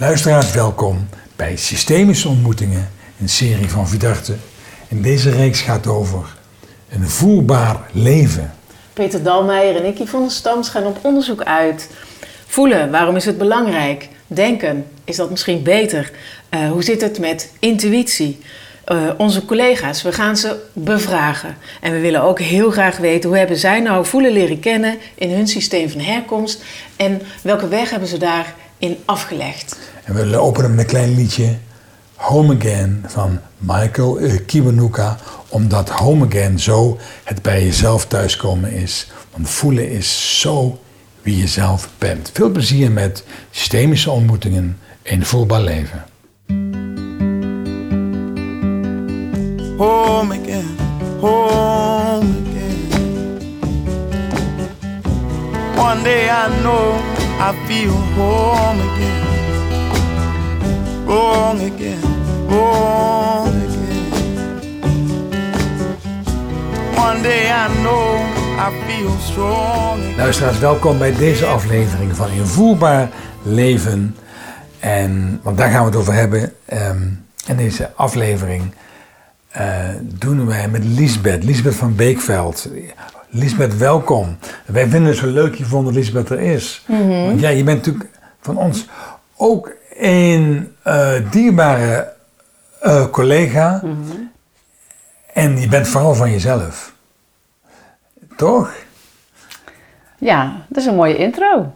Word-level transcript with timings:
Luisteraars, 0.00 0.52
welkom 0.52 1.08
bij 1.36 1.56
Systemische 1.56 2.28
Ontmoetingen, 2.28 2.90
een 3.20 3.28
serie 3.28 3.68
van 3.68 3.88
Vidarte. 3.88 4.34
En 4.88 5.02
deze 5.02 5.30
reeks 5.30 5.60
gaat 5.60 5.86
over 5.86 6.36
een 6.90 7.08
voelbaar 7.08 7.76
leven. 7.92 8.54
Peter 8.92 9.22
Dalmeijer 9.22 9.76
en 9.76 9.84
ik, 9.84 9.98
Yvonne 9.98 10.30
Stams, 10.30 10.68
gaan 10.68 10.86
op 10.86 10.98
onderzoek 11.02 11.42
uit. 11.42 11.90
Voelen, 12.46 12.90
waarom 12.90 13.16
is 13.16 13.24
het 13.24 13.38
belangrijk? 13.38 14.08
Denken, 14.26 14.86
is 15.04 15.16
dat 15.16 15.30
misschien 15.30 15.62
beter? 15.62 16.10
Uh, 16.50 16.70
hoe 16.70 16.82
zit 16.82 17.00
het 17.00 17.18
met 17.18 17.52
intuïtie? 17.58 18.40
Uh, 18.86 19.10
onze 19.16 19.44
collega's, 19.44 20.02
we 20.02 20.12
gaan 20.12 20.36
ze 20.36 20.56
bevragen. 20.72 21.56
En 21.80 21.92
we 21.92 22.00
willen 22.00 22.22
ook 22.22 22.40
heel 22.40 22.70
graag 22.70 22.96
weten 22.96 23.28
hoe 23.28 23.38
hebben 23.38 23.56
zij 23.56 23.80
nou 23.80 24.06
voelen 24.06 24.32
leren 24.32 24.60
kennen 24.60 24.98
in 25.14 25.30
hun 25.30 25.48
systeem 25.48 25.90
van 25.90 26.00
herkomst 26.00 26.62
en 26.96 27.22
welke 27.42 27.68
weg 27.68 27.90
hebben 27.90 28.08
ze 28.08 28.18
daarin 28.18 28.98
afgelegd. 29.04 29.89
En 30.04 30.14
we 30.14 30.38
openen 30.38 30.70
met 30.70 30.78
een 30.78 30.86
klein 30.86 31.14
liedje 31.14 31.56
Home 32.14 32.56
Again 32.56 33.04
van 33.06 33.40
Michael 33.58 34.18
Kiwanuka, 34.46 35.16
omdat 35.48 35.88
Home 35.88 36.26
Again 36.26 36.58
zo 36.58 36.98
het 37.24 37.42
bij 37.42 37.64
jezelf 37.64 38.06
thuiskomen 38.06 38.72
is. 38.72 39.10
Want 39.32 39.50
voelen 39.50 39.90
is 39.90 40.40
zo 40.40 40.78
wie 41.22 41.36
je 41.36 41.46
zelf 41.46 41.88
bent. 41.98 42.30
Veel 42.32 42.50
plezier 42.50 42.90
met 42.92 43.24
systemische 43.50 44.10
ontmoetingen 44.10 44.78
in 45.02 45.24
voelbaar 45.24 45.60
leven. 45.60 46.04
Home 49.76 50.38
again, 50.40 50.76
home 51.20 52.34
again. 52.46 52.88
One 55.76 56.02
day 56.02 56.28
I 56.28 56.60
know 56.62 56.98
I 57.38 57.66
feel 57.66 57.92
home 58.16 58.80
again. 58.80 59.39
Home 61.10 61.60
again, 61.60 62.02
home 62.48 63.48
again. 63.66 64.10
One 66.96 67.22
day 67.22 67.50
I 67.50 67.68
know 67.82 68.16
I 68.56 68.70
feel 68.86 69.10
strong. 69.18 70.16
Luisteraars, 70.16 70.58
welkom 70.58 70.98
bij 70.98 71.16
deze 71.16 71.46
aflevering 71.46 72.16
van 72.16 72.30
Invoelbaar 72.30 73.08
Leven. 73.42 74.16
En, 74.78 75.40
want 75.42 75.58
daar 75.58 75.70
gaan 75.70 75.80
we 75.80 75.90
het 75.90 75.98
over 75.98 76.12
hebben. 76.12 76.52
Um, 76.72 77.24
in 77.46 77.56
deze 77.56 77.90
aflevering 77.94 78.74
uh, 79.56 79.88
doen 80.02 80.46
wij 80.46 80.68
met 80.68 80.84
Lisbeth, 80.84 81.44
Lisbeth 81.44 81.74
van 81.74 81.94
Beekveld. 81.94 82.68
Lisbeth, 83.28 83.76
welkom. 83.76 84.38
Wij 84.66 84.86
vinden 84.86 85.08
het 85.08 85.18
zo 85.18 85.26
leuk, 85.26 85.54
Yvonne, 85.54 85.86
dat 85.86 85.94
Lisbeth 85.94 86.30
er 86.30 86.40
is. 86.40 86.84
Mm 86.86 86.96
-hmm. 86.96 87.26
Want 87.26 87.40
ja, 87.40 87.48
je 87.48 87.64
bent 87.64 87.76
natuurlijk 87.76 88.10
van 88.40 88.56
ons 88.56 88.86
ook 89.36 89.78
een 90.00 90.74
uh, 90.86 91.12
dierbare 91.30 92.12
uh, 92.82 93.06
collega. 93.10 93.80
Mm 93.84 94.04
-hmm. 94.04 94.30
En 95.32 95.60
je 95.60 95.68
bent 95.68 95.88
vooral 95.88 96.14
van 96.14 96.30
jezelf. 96.30 96.92
Toch? 98.36 98.72
Ja, 100.18 100.52
dat 100.68 100.78
is 100.78 100.86
een 100.86 100.94
mooie 100.94 101.16
intro. 101.16 101.74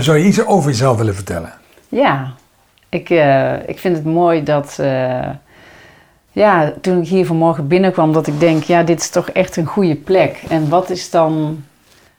zou 0.00 0.18
je 0.18 0.24
iets 0.24 0.44
over 0.44 0.70
jezelf 0.70 0.96
willen 0.96 1.14
vertellen? 1.14 1.52
Ja, 1.88 2.32
ik, 2.88 3.10
ik 3.66 3.78
vind 3.78 3.96
het 3.96 4.04
mooi 4.04 4.42
dat, 4.42 4.78
ja, 6.32 6.72
toen 6.80 7.00
ik 7.00 7.08
hier 7.08 7.26
vanmorgen 7.26 7.66
binnenkwam, 7.66 8.12
dat 8.12 8.26
ik 8.26 8.40
denk, 8.40 8.62
ja, 8.62 8.82
dit 8.82 9.00
is 9.00 9.10
toch 9.10 9.30
echt 9.30 9.56
een 9.56 9.66
goede 9.66 9.96
plek. 9.96 10.42
En 10.48 10.68
wat 10.68 10.90
is 10.90 11.10
dan, 11.10 11.64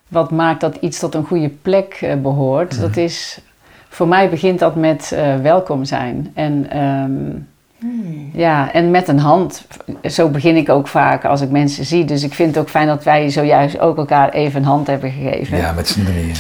wat 0.10 0.32
maakt 0.32 0.62
dat 0.62 0.76
iets 0.76 1.00
tot 1.00 1.16
een 1.16 1.26
goede 1.26 1.50
plek 1.50 2.00
uh, 2.04 2.14
behoort? 2.16 2.76
Mm. 2.76 2.82
Dat 2.82 2.98
is, 2.98 3.42
voor 3.90 4.08
mij 4.08 4.30
begint 4.30 4.60
dat 4.60 4.76
met 4.76 5.16
welkom 5.42 5.86
zijn. 5.86 6.32
En 6.34 6.78
um, 6.78 7.48
mm. 7.80 8.30
ja, 8.34 8.74
en 8.74 8.92
met 8.92 9.08
een 9.08 9.20
hand. 9.20 9.66
Zo 10.04 10.30
begin 10.30 10.56
ik 10.56 10.70
ook 10.70 10.88
vaak 10.88 11.26
als 11.26 11.42
ik 11.42 11.50
mensen 11.50 11.86
zie. 11.86 12.06
Dus 12.06 12.24
ik 12.24 12.34
vind 12.34 12.56
het 12.56 12.64
ook 12.64 12.70
fijn 12.70 12.88
dat 12.88 13.04
wij 13.04 13.30
zojuist 13.30 13.80
ook 13.80 13.98
elkaar 13.98 14.30
even 14.30 14.62
een 14.62 14.68
hand 14.68 14.88
hebben 14.88 15.12
gegeven. 15.12 15.58
Ja, 15.58 15.72
met 15.72 15.88
z'n 15.88 16.04
drieën. 16.04 16.36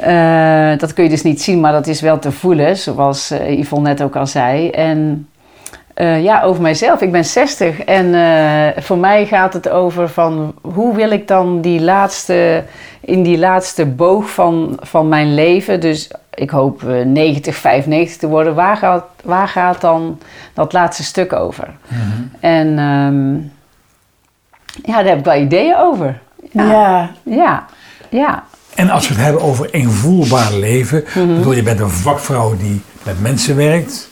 Uh, 0.00 0.78
dat 0.78 0.92
kun 0.92 1.04
je 1.04 1.10
dus 1.10 1.22
niet 1.22 1.42
zien, 1.42 1.60
maar 1.60 1.72
dat 1.72 1.86
is 1.86 2.00
wel 2.00 2.18
te 2.18 2.32
voelen, 2.32 2.76
zoals 2.76 3.32
Yvonne 3.46 3.88
net 3.88 4.02
ook 4.02 4.16
al 4.16 4.26
zei. 4.26 4.70
En 4.70 5.28
uh, 6.02 6.22
ja, 6.22 6.42
over 6.42 6.62
mijzelf. 6.62 7.00
Ik 7.00 7.12
ben 7.12 7.24
60 7.24 7.80
en 7.80 8.82
voor 8.82 8.98
mij 8.98 9.26
gaat 9.26 9.52
het 9.52 9.68
over 9.68 10.08
van 10.08 10.54
hoe 10.60 10.94
wil 10.94 11.10
ik 11.10 11.28
dan 11.28 11.60
die 11.60 11.80
laatste, 11.80 12.64
in 13.00 13.22
die 13.22 13.38
laatste 13.38 13.86
boog 13.86 14.30
van, 14.30 14.78
van 14.80 15.08
mijn 15.08 15.34
leven, 15.34 15.80
dus 15.80 16.10
ik 16.34 16.50
hoop 16.50 16.82
90, 17.04 17.56
95 17.56 18.16
te 18.16 18.28
worden, 18.28 18.54
waar 18.54 18.76
gaat, 18.76 19.04
waar 19.24 19.48
gaat 19.48 19.80
dan 19.80 20.18
dat 20.54 20.72
laatste 20.72 21.04
stuk 21.04 21.32
over? 21.32 21.68
Mm 21.88 21.98
-hmm. 21.98 22.30
En 22.40 22.78
um, 22.78 23.52
ja, 24.82 24.96
daar 24.96 25.06
heb 25.06 25.18
ik 25.18 25.24
wel 25.24 25.40
ideeën 25.40 25.76
over. 25.76 26.20
Ja. 26.50 26.70
Ja, 26.70 27.10
ja. 27.22 27.66
ja. 28.08 28.44
En 28.74 28.90
als 28.90 29.08
we 29.08 29.14
het 29.14 29.22
hebben 29.22 29.42
over 29.42 29.74
invoelbaar 29.74 30.52
leven, 30.52 31.04
mm 31.14 31.22
-hmm. 31.22 31.36
bedoel 31.36 31.52
je 31.52 31.62
bent 31.62 31.80
een 31.80 31.90
vakvrouw 31.90 32.56
die 32.56 32.82
met 33.02 33.20
mensen 33.20 33.56
werkt, 33.56 34.10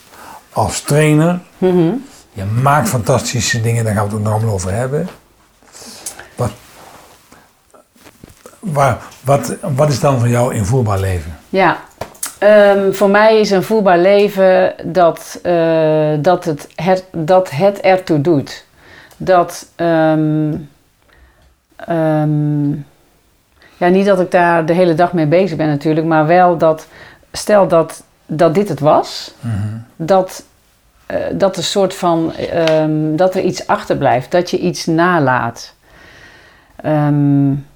als 0.52 0.80
trainer. 0.80 1.40
Mm 1.58 1.70
-hmm. 1.70 2.04
Je 2.32 2.44
maakt 2.44 2.88
fantastische 2.88 3.60
dingen, 3.60 3.84
daar 3.84 3.94
gaan 3.94 4.04
we 4.04 4.10
het 4.10 4.18
ook 4.18 4.24
nog 4.24 4.34
allemaal 4.34 4.54
over 4.54 4.72
hebben. 4.72 5.08
Wat, 6.36 6.50
waar, 8.58 8.98
wat, 9.24 9.56
wat 9.60 9.88
is 9.88 10.00
dan 10.00 10.18
voor 10.18 10.28
jou 10.28 10.54
invoelbaar 10.54 11.00
leven? 11.00 11.38
Ja, 11.48 11.78
um, 12.40 12.94
voor 12.94 13.10
mij 13.10 13.40
is 13.40 13.50
een 13.50 13.62
voelbaar 13.62 13.98
leven 13.98 14.74
dat, 14.84 15.40
uh, 15.42 16.12
dat, 16.18 16.44
het, 16.44 17.04
dat 17.10 17.50
het 17.50 17.80
ertoe 17.80 18.20
doet. 18.20 18.64
Dat. 19.16 19.66
Um, 19.76 20.68
um, 21.88 22.86
ja, 23.80 23.88
niet 23.88 24.06
dat 24.06 24.20
ik 24.20 24.30
daar 24.30 24.66
de 24.66 24.72
hele 24.72 24.94
dag 24.94 25.12
mee 25.12 25.26
bezig 25.26 25.56
ben 25.56 25.66
natuurlijk, 25.66 26.06
maar 26.06 26.26
wel 26.26 26.56
dat, 26.56 26.86
stel 27.32 27.68
dat, 27.68 28.02
dat 28.32 28.54
dit 28.54 28.68
het 28.68 28.80
was, 28.80 29.34
mm 29.40 29.50
-hmm. 29.50 29.84
dat, 29.96 30.44
uh, 31.10 31.16
dat 31.32 31.56
een 31.56 31.62
soort 31.62 31.94
van, 31.94 32.32
um, 32.70 33.16
dat 33.16 33.34
er 33.34 33.42
iets 33.42 33.66
achterblijft, 33.66 34.30
dat 34.30 34.50
je 34.50 34.58
iets 34.58 34.86
nalaat. 34.86 35.74
Um, 36.84 37.66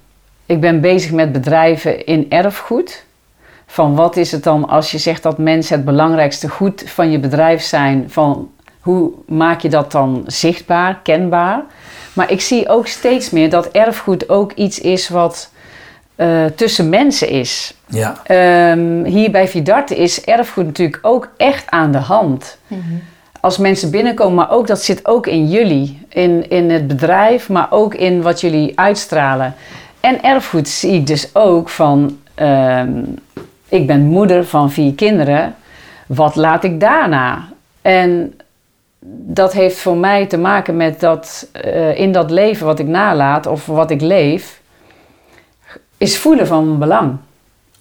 ik 0.45 0.61
ben 0.61 0.81
bezig 0.81 1.11
met 1.11 1.31
bedrijven 1.31 2.05
in 2.05 2.29
erfgoed. 2.29 3.03
Van 3.67 3.95
wat 3.95 4.17
is 4.17 4.31
het 4.31 4.43
dan 4.43 4.67
als 4.67 4.91
je 4.91 4.97
zegt 4.97 5.23
dat 5.23 5.37
mensen 5.37 5.75
het 5.75 5.85
belangrijkste 5.85 6.49
goed 6.49 6.83
van 6.85 7.11
je 7.11 7.19
bedrijf 7.19 7.61
zijn, 7.61 8.09
van 8.09 8.49
hoe 8.79 9.11
maak 9.27 9.61
je 9.61 9.69
dat 9.69 9.91
dan 9.91 10.23
zichtbaar, 10.25 10.99
kenbaar? 11.03 11.63
Maar 12.13 12.31
ik 12.31 12.41
zie 12.41 12.69
ook 12.69 12.87
steeds 12.87 13.29
meer 13.29 13.49
dat 13.49 13.67
erfgoed 13.67 14.29
ook 14.29 14.51
iets 14.51 14.79
is 14.79 15.09
wat 15.09 15.49
uh, 16.15 16.45
tussen 16.45 16.89
mensen 16.89 17.29
is. 17.29 17.73
Ja. 17.85 18.21
Um, 18.71 19.03
hier 19.03 19.31
bij 19.31 19.47
Vidarte 19.47 19.95
is 19.95 20.23
erfgoed 20.23 20.65
natuurlijk 20.65 20.99
ook 21.01 21.29
echt 21.37 21.69
aan 21.69 21.91
de 21.91 21.97
hand. 21.97 22.57
Mm 22.67 22.83
-hmm. 22.87 23.01
Als 23.39 23.57
mensen 23.57 23.91
binnenkomen, 23.91 24.35
maar 24.35 24.51
ook 24.51 24.67
dat 24.67 24.83
zit 24.83 25.05
ook 25.07 25.27
in 25.27 25.49
jullie, 25.49 26.05
in, 26.09 26.49
in 26.49 26.69
het 26.69 26.87
bedrijf, 26.87 27.49
maar 27.49 27.67
ook 27.69 27.95
in 27.95 28.21
wat 28.21 28.41
jullie 28.41 28.79
uitstralen. 28.79 29.55
En 29.99 30.23
erfgoed 30.23 30.67
zie 30.67 30.93
ik 30.93 31.07
dus 31.07 31.35
ook 31.35 31.69
van, 31.69 32.19
um, 32.35 33.15
ik 33.69 33.87
ben 33.87 34.01
moeder 34.01 34.45
van 34.45 34.71
vier 34.71 34.93
kinderen, 34.93 35.55
wat 36.07 36.35
laat 36.35 36.63
ik 36.63 36.79
daarna? 36.79 37.47
En 37.81 38.39
dat 39.07 39.53
heeft 39.53 39.77
voor 39.77 39.97
mij 39.97 40.25
te 40.25 40.37
maken 40.37 40.77
met 40.77 40.99
dat 40.99 41.47
uh, 41.65 41.99
in 41.99 42.11
dat 42.11 42.31
leven 42.31 42.65
wat 42.65 42.79
ik 42.79 42.87
nalaat 42.87 43.47
of 43.47 43.65
wat 43.65 43.91
ik 43.91 44.01
leef, 44.01 44.61
is 46.05 46.17
voelen 46.17 46.47
van 46.47 46.79
belang. 46.79 47.17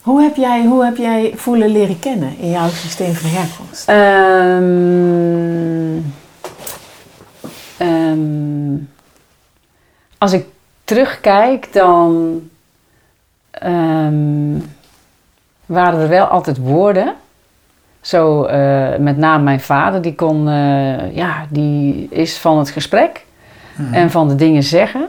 Hoe 0.03 0.23
heb, 0.23 0.37
jij, 0.37 0.65
hoe 0.65 0.85
heb 0.85 0.97
jij 0.97 1.33
voelen 1.37 1.69
leren 1.69 1.99
kennen 1.99 2.39
in 2.39 2.51
jouw 2.51 2.69
systeem 2.69 3.15
van 3.15 3.31
herkomst? 3.31 3.89
Um, 3.89 3.95
um, 7.89 8.89
als 10.19 10.33
ik 10.33 10.47
terugkijk, 10.85 11.73
dan 11.73 12.41
um, 13.65 14.71
waren 15.67 16.01
er 16.01 16.09
wel 16.09 16.27
altijd 16.27 16.59
woorden. 16.59 17.15
Zo 18.01 18.47
uh, 18.47 18.97
met 18.97 19.17
name 19.17 19.43
mijn 19.43 19.61
vader, 19.61 20.03
die 20.03 20.15
kon, 20.15 20.49
uh, 20.49 21.17
ja, 21.17 21.47
die 21.49 22.07
is 22.11 22.39
van 22.39 22.59
het 22.59 22.71
gesprek 22.71 23.25
hmm. 23.77 23.95
en 23.95 24.11
van 24.11 24.29
de 24.29 24.35
dingen 24.35 24.63
zeggen. 24.63 25.09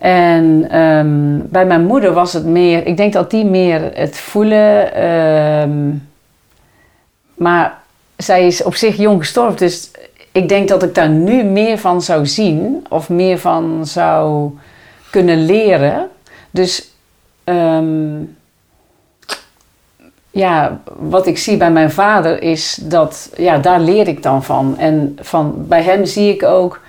En 0.00 0.78
um, 0.78 1.48
bij 1.50 1.66
mijn 1.66 1.84
moeder 1.84 2.12
was 2.12 2.32
het 2.32 2.44
meer, 2.44 2.86
ik 2.86 2.96
denk 2.96 3.12
dat 3.12 3.30
die 3.30 3.44
meer 3.44 3.90
het 3.94 4.18
voelen. 4.18 5.04
Um, 5.04 6.08
maar 7.34 7.78
zij 8.16 8.46
is 8.46 8.62
op 8.62 8.74
zich 8.74 8.96
jong 8.96 9.18
gestorven, 9.18 9.56
dus 9.56 9.90
ik 10.32 10.48
denk 10.48 10.68
dat 10.68 10.82
ik 10.82 10.94
daar 10.94 11.08
nu 11.08 11.42
meer 11.42 11.78
van 11.78 12.02
zou 12.02 12.26
zien 12.26 12.84
of 12.88 13.08
meer 13.08 13.38
van 13.38 13.86
zou 13.86 14.50
kunnen 15.10 15.44
leren. 15.44 16.08
Dus 16.50 16.92
um, 17.44 18.36
ja, 20.30 20.80
wat 20.98 21.26
ik 21.26 21.38
zie 21.38 21.56
bij 21.56 21.70
mijn 21.70 21.90
vader 21.90 22.42
is 22.42 22.78
dat, 22.82 23.30
ja, 23.36 23.58
daar 23.58 23.80
leer 23.80 24.08
ik 24.08 24.22
dan 24.22 24.44
van. 24.44 24.78
En 24.78 25.18
van, 25.20 25.54
bij 25.56 25.82
hem 25.82 26.04
zie 26.04 26.32
ik 26.32 26.42
ook 26.42 26.80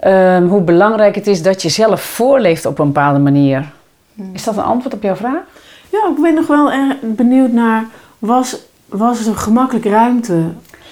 ehm, 0.00 0.46
hoe 0.46 0.60
belangrijk 0.60 1.14
het 1.14 1.26
is 1.26 1.42
dat 1.42 1.62
je 1.62 1.68
zelf 1.68 2.00
voorleeft 2.00 2.66
op 2.66 2.78
een 2.78 2.86
bepaalde 2.86 3.18
manier. 3.18 3.70
Hmm. 4.14 4.30
Is 4.32 4.44
dat 4.44 4.56
een 4.56 4.62
antwoord 4.62 4.94
op 4.94 5.02
jouw 5.02 5.16
vraag? 5.16 5.42
Ja, 5.90 6.08
ik 6.08 6.22
ben 6.22 6.34
nog 6.34 6.46
wel 6.46 6.72
erg 6.72 6.96
benieuwd 7.00 7.52
naar, 7.52 7.84
was, 8.18 8.56
was 8.86 9.26
er 9.26 9.36
gemakkelijk 9.36 9.86
ruimte 9.86 10.42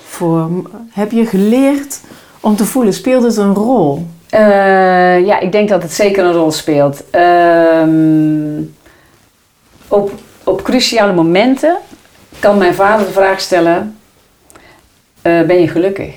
voor? 0.08 0.50
Heb 0.90 1.10
je 1.10 1.26
geleerd 1.26 2.00
om 2.40 2.56
te 2.56 2.64
voelen? 2.64 2.92
Speelt 2.92 3.22
het 3.22 3.36
een 3.36 3.54
rol? 3.54 4.06
Eh, 4.30 5.26
ja, 5.26 5.40
ik 5.40 5.52
denk 5.52 5.68
dat 5.68 5.82
het 5.82 5.92
zeker 5.92 6.24
een 6.24 6.32
rol 6.32 6.52
speelt. 6.52 7.10
Ehm, 7.10 8.62
op, 9.88 10.12
op 10.44 10.62
cruciale 10.62 11.12
momenten 11.12 11.76
kan 12.38 12.58
mijn 12.58 12.74
vader 12.74 13.06
de 13.06 13.12
vraag 13.12 13.40
stellen: 13.40 13.98
eh, 15.22 15.42
Ben 15.42 15.60
je 15.60 15.68
gelukkig? 15.68 16.14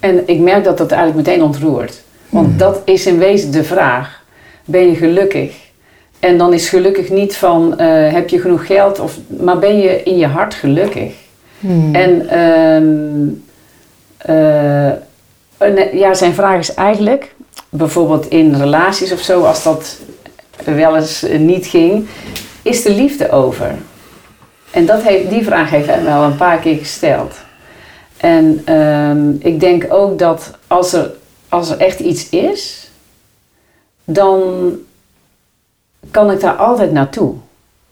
En 0.00 0.22
ik 0.28 0.38
merk 0.40 0.64
dat 0.64 0.78
dat 0.78 0.90
eigenlijk 0.92 1.26
meteen 1.28 1.42
ontroert. 1.44 2.02
Want 2.28 2.58
dat 2.58 2.80
is 2.84 3.06
in 3.06 3.18
wezen 3.18 3.52
de 3.52 3.64
vraag: 3.64 4.22
Ben 4.64 4.88
je 4.90 4.94
gelukkig? 4.96 5.54
En 6.20 6.38
dan 6.38 6.52
is 6.52 6.68
gelukkig 6.68 7.10
niet 7.10 7.36
van: 7.36 7.78
eh, 7.78 8.12
Heb 8.12 8.28
je 8.28 8.40
genoeg 8.40 8.66
geld? 8.66 9.00
Of, 9.00 9.18
maar 9.26 9.58
ben 9.58 9.78
je 9.78 10.02
in 10.02 10.16
je 10.18 10.26
hart 10.26 10.54
gelukkig? 10.54 11.12
En 11.92 12.28
ehm, 12.28 13.26
eh, 14.16 14.92
een- 15.58 15.98
ja, 15.98 16.14
zijn 16.14 16.34
vraag 16.34 16.58
is 16.58 16.74
eigenlijk, 16.74 17.34
bijvoorbeeld 17.68 18.28
in 18.28 18.54
relaties 18.54 19.12
of 19.12 19.20
zo, 19.20 19.42
als 19.42 19.62
dat 19.62 19.96
wel 20.64 20.96
eens 20.96 21.22
eh, 21.22 21.38
niet 21.38 21.66
ging, 21.66 22.06
is 22.62 22.82
de 22.82 22.90
liefde 22.90 23.30
over? 23.30 23.74
En 24.70 24.86
dat 24.86 25.02
heeft, 25.02 25.30
die 25.30 25.44
vraag 25.44 25.70
heeft 25.70 25.86
hij 25.86 26.04
wel 26.04 26.22
een 26.22 26.36
paar 26.36 26.58
keer 26.58 26.76
gesteld. 26.76 27.34
En 28.16 28.62
ehm, 28.64 29.30
ik 29.38 29.60
denk 29.60 29.86
ook 29.88 30.18
dat 30.18 30.50
als 30.66 30.92
er, 30.92 31.12
als 31.48 31.70
er 31.70 31.78
echt 31.78 31.98
iets 31.98 32.28
is, 32.28 32.90
dan 34.04 34.42
kan 36.10 36.30
ik 36.30 36.40
daar 36.40 36.56
altijd 36.56 36.92
naartoe. 36.92 37.34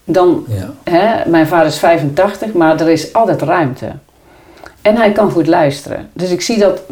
Dan 0.04 0.44
Ja. 0.48 0.70
Hè, 0.84 1.30
mijn 1.30 1.46
vader 1.46 1.66
is 1.66 1.78
85, 1.78 2.52
maar 2.52 2.80
er 2.80 2.88
is 2.88 3.12
altijd 3.12 3.42
ruimte. 3.42 3.92
En 4.82 4.96
hij 4.96 5.12
kan 5.12 5.30
goed 5.30 5.46
luisteren. 5.46 6.10
Dus 6.12 6.30
ik 6.30 6.40
zie 6.40 6.58
dat, 6.58 6.82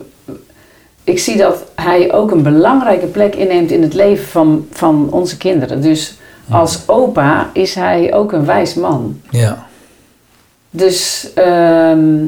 ik 1.04 1.18
zie 1.18 1.36
dat 1.36 1.64
hij 1.74 2.12
ook 2.12 2.30
een 2.30 2.42
belangrijke 2.42 3.06
plek 3.06 3.34
inneemt 3.34 3.70
in 3.70 3.82
het 3.82 3.94
leven 3.94 4.26
van, 4.26 4.66
van 4.70 5.08
onze 5.10 5.36
kinderen. 5.36 5.80
Dus 5.80 6.16
als 6.50 6.88
opa 6.88 7.50
is 7.52 7.74
hij 7.74 8.14
ook 8.14 8.32
een 8.32 8.44
wijs 8.44 8.74
man. 8.74 9.20
Ja. 9.30 9.66
Dus 10.70 11.28
ehm, 11.34 12.26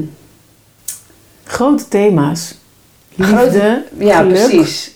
Grote 1.45 1.87
thema's. 1.87 2.55
Liefde, 3.15 3.35
Grote- 3.35 3.83
ja, 3.97 4.17
geluk. 4.17 4.33
precies. 4.49 4.95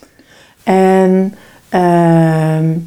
En 0.64 1.36
ehm, 1.70 2.78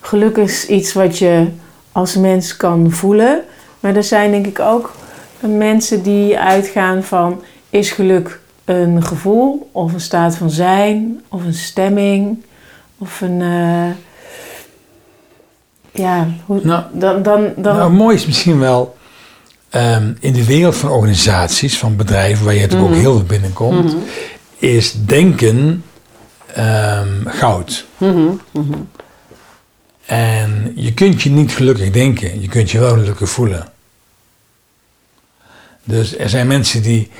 geluk 0.00 0.36
is 0.36 0.66
iets 0.66 0.92
wat 0.92 1.18
je 1.18 1.46
als 1.92 2.16
mens 2.16 2.56
kan 2.56 2.90
voelen. 2.90 3.42
Maar 3.80 3.96
er 3.96 4.04
zijn 4.04 4.30
denk 4.30 4.46
ik 4.46 4.58
ook 4.60 4.94
mensen 5.40 6.02
die 6.02 6.38
uitgaan 6.38 7.02
van... 7.02 7.42
is 7.70 7.90
geluk 7.90 8.40
een 8.64 9.02
gevoel 9.04 9.68
of 9.72 9.92
een 9.92 10.00
staat 10.00 10.36
van 10.36 10.50
zijn 10.50 11.22
of 11.28 11.44
een 11.44 11.54
stemming 11.54 12.42
of 12.98 13.20
een... 13.20 13.40
eh, 13.42 13.90
ja, 15.92 16.26
hoe, 16.46 16.60
Nou, 16.62 16.82
dan, 16.92 17.22
dan, 17.22 17.52
dan, 17.56 17.76
Nou, 17.76 17.92
mooi 17.92 18.14
is 18.16 18.26
misschien 18.26 18.58
wel 18.58 18.96
ehm, 19.72 20.12
in 20.20 20.32
de 20.32 20.44
wereld 20.44 20.76
van 20.76 20.90
organisaties, 20.90 21.78
van 21.78 21.96
bedrijven, 21.96 22.44
waar 22.44 22.54
je 22.54 22.60
natuurlijk 22.60 22.90
ook 22.90 23.00
heel 23.00 23.16
veel 23.16 23.26
binnenkomt, 23.26 23.96
is 24.58 24.94
denken 25.04 25.84
ehm, 26.46 27.26
goud. 27.26 27.84
En 30.06 30.72
je 30.76 30.94
kunt 30.94 31.22
je 31.22 31.30
niet 31.30 31.52
gelukkig 31.52 31.90
denken, 31.90 32.40
je 32.40 32.48
kunt 32.48 32.70
je 32.70 32.78
wel 32.78 32.92
gelukkig 32.92 33.30
voelen. 33.30 33.72
Dus 35.84 36.18
er 36.18 36.28
zijn 36.28 36.46
mensen 36.46 36.82
die, 36.82 37.10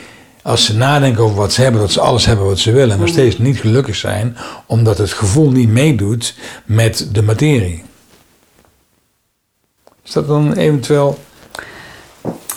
als 0.43 0.65
ze 0.65 0.77
nadenken 0.77 1.23
over 1.23 1.37
wat 1.37 1.53
ze 1.53 1.63
hebben, 1.63 1.81
dat 1.81 1.93
ze 1.93 2.01
alles 2.01 2.27
hebben 2.27 2.47
wat 2.47 2.59
ze 2.59 2.73
willen, 2.73 2.95
en 2.95 3.01
nog 3.01 3.09
steeds 3.09 3.39
niet 3.39 3.59
gelukkig 3.59 3.97
zijn, 3.97 4.37
omdat 4.67 4.99
het 4.99 5.13
gevoel 5.13 5.51
niet 5.51 5.69
meedoet 5.69 6.35
met 6.65 7.09
de 7.13 7.23
materie. 7.23 7.83
Is 10.05 10.13
dat 10.13 10.27
dan 10.27 10.53
eventueel 10.53 11.19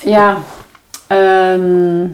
Ja, 0.05 0.37
ehm, 1.07 2.07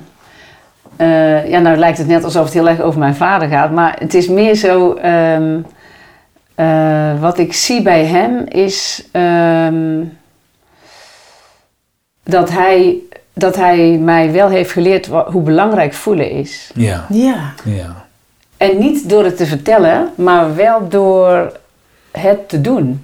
eh, 0.96 1.50
ja, 1.50 1.60
nou 1.60 1.78
lijkt 1.78 1.98
het 1.98 2.08
net 2.08 2.24
alsof 2.24 2.44
het 2.44 2.54
heel 2.54 2.70
erg 2.70 2.80
over 2.82 3.00
mijn 3.00 3.16
vader 3.16 3.48
gaat, 3.48 3.72
maar 3.72 3.96
het 4.00 4.14
is 4.14 4.28
meer 4.28 4.56
zo. 4.56 4.94
ehm, 4.94 5.60
eh, 6.56 7.20
wat 7.20 7.38
ik 7.38 7.54
zie 7.54 7.82
bij 7.82 8.06
hem 8.06 8.46
is 8.48 9.08
ehm, 9.12 10.04
dat, 12.24 12.50
hij, 12.50 12.98
dat 13.34 13.56
hij 13.56 13.98
mij 13.98 14.32
wel 14.32 14.50
heeft 14.50 14.72
geleerd 14.72 15.06
hoe 15.06 15.42
belangrijk 15.42 15.94
voelen 15.94 16.32
is. 16.32 16.72
Ja, 16.76 17.06
ja, 17.10 17.54
ja, 17.64 18.06
En 18.58 18.78
niet 18.78 19.10
door 19.10 19.24
het 19.24 19.38
te 19.38 19.46
vertellen, 19.46 20.10
maar 20.16 20.56
wel 20.56 20.90
door 20.90 21.60
het 22.12 22.50
te 22.50 22.62
doen. 22.62 23.04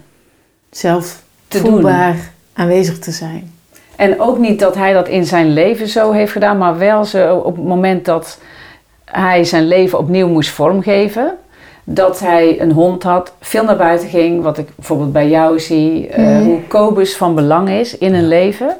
zelf 0.70 1.24
Te 1.48 1.60
voelbaar 1.60 2.16
aanwezig 2.54 3.00
te 3.00 3.12
zijn. 3.12 3.57
En 3.98 4.22
ook 4.22 4.38
niet 4.38 4.60
dat 4.60 4.76
hij 4.76 4.94
dat 4.94 5.08
in 5.08 5.26
zijn 5.26 5.54
leven 5.54 5.88
zo 5.88 6.12
heeft 6.12 6.32
gedaan, 6.32 6.58
maar 6.58 6.78
wel 6.78 7.06
zo 7.06 7.36
op 7.36 7.56
het 7.56 7.66
moment 7.66 8.06
dat 8.06 8.40
hij 9.06 9.44
zijn 9.44 9.68
leven 9.68 10.00
opnieuw 10.00 10.28
moest 10.28 10.50
vormgeven. 10.50 11.34
Dat 11.84 12.20
hij 12.20 12.62
een 12.62 12.72
hond 12.72 13.04
had, 13.04 13.34
veel 13.40 13.64
naar 13.64 13.78
buiten 13.78 14.10
ging, 14.10 14.44
wat 14.44 14.58
ik 14.58 14.68
bijvoorbeeld 14.76 15.12
bij 15.12 15.30
jou 15.30 15.60
zie, 15.60 16.08
eh, 16.08 16.42
hoe 16.42 16.62
Kobus 16.68 17.16
van 17.16 17.36
belang 17.36 17.70
is 17.70 17.98
in 17.98 18.14
een 18.14 18.28
leven. 18.28 18.78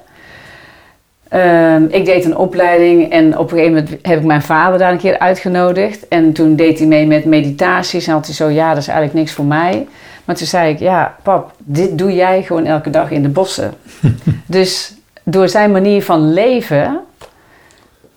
Ehm, 1.30 1.84
ik 1.90 2.06
deed 2.06 2.26
een 2.26 2.38
opleiding 2.38 3.12
en 3.12 3.38
op 3.38 3.52
een 3.52 3.58
gegeven 3.58 3.74
moment 3.74 3.90
heb 4.02 4.20
ik 4.20 4.26
mijn 4.26 4.42
vader 4.42 4.80
daar 4.80 4.92
een 4.92 4.98
keer 4.98 5.20
uitgenodigd. 5.20 6.08
En 6.08 6.34
toen 6.34 6.56
deed 6.56 6.78
hij 6.78 6.88
mee 6.88 7.08
met 7.08 7.26
meditaties 7.26 8.08
en 8.08 8.14
had 8.14 8.26
hij 8.26 8.36
zo, 8.36 8.50
ja, 8.50 8.70
dat 8.70 8.82
is 8.82 8.88
eigenlijk 8.88 9.20
niks 9.20 9.32
voor 9.32 9.46
mij. 9.46 9.88
Maar 10.26 10.36
toen 10.36 10.48
zei 10.48 10.74
ik, 10.74 10.80
ja, 10.80 11.16
pap, 11.24 11.52
dit 11.58 11.98
doe 11.98 12.14
jij 12.14 12.44
gewoon 12.44 12.66
elke 12.66 12.90
dag 12.90 13.12
in 13.12 13.22
de 13.22 13.30
bossen. 13.30 13.74
dus 14.46 14.97
door 15.30 15.50
zijn 15.50 15.72
manier 15.72 16.04
van 16.04 16.34
leven 16.34 17.00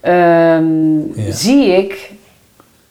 ehm, 0.00 0.98
Ja. 1.20 1.32
zie 1.32 1.66
ik 1.66 2.10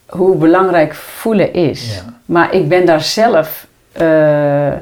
hoe 0.05 0.35
belangrijk 0.35 0.95
voelen 0.95 1.53
is. 1.53 1.95
Ja. 1.95 2.13
Maar 2.25 2.53
ik 2.53 2.67
ben 2.69 2.85
daar 2.85 3.01
zelf 3.01 3.67
eh, 3.91 4.73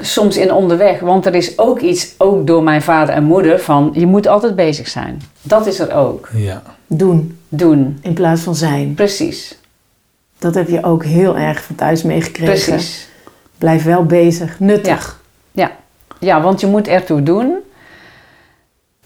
soms 0.00 0.36
in 0.36 0.52
onderweg. 0.52 1.00
Want 1.00 1.26
er 1.26 1.34
is 1.34 1.58
ook 1.58 1.80
iets, 1.80 2.14
ook 2.18 2.46
door 2.46 2.62
mijn 2.62 2.82
vader 2.82 3.14
en 3.14 3.22
moeder, 3.24 3.58
van 3.60 3.90
je 3.94 4.06
moet 4.06 4.26
altijd 4.26 4.56
bezig 4.56 4.88
zijn. 4.88 5.22
Dat 5.42 5.66
is 5.66 5.78
er 5.78 5.94
ook. 5.94 6.28
ja. 6.34 6.62
Doen 6.86 7.38
Doen. 7.48 7.98
in 8.02 8.12
plaats 8.12 8.42
van 8.42 8.54
zijn. 8.54 8.94
Precies. 8.94 9.58
Dat 10.38 10.54
heb 10.54 10.68
je 10.68 10.84
ook 10.84 11.04
heel 11.04 11.36
erg 11.36 11.62
van 11.62 11.76
thuis 11.76 12.02
meegekregen. 12.02 12.72
Precies. 12.72 13.08
Blijf 13.58 13.84
wel 13.84 14.04
bezig, 14.04 14.60
nuttig. 14.60 15.06
Ja. 15.06 15.19
Ja, 16.20 16.40
want 16.40 16.60
je 16.60 16.66
moet 16.66 16.88
ertoe 16.88 17.22
doen. 17.22 17.54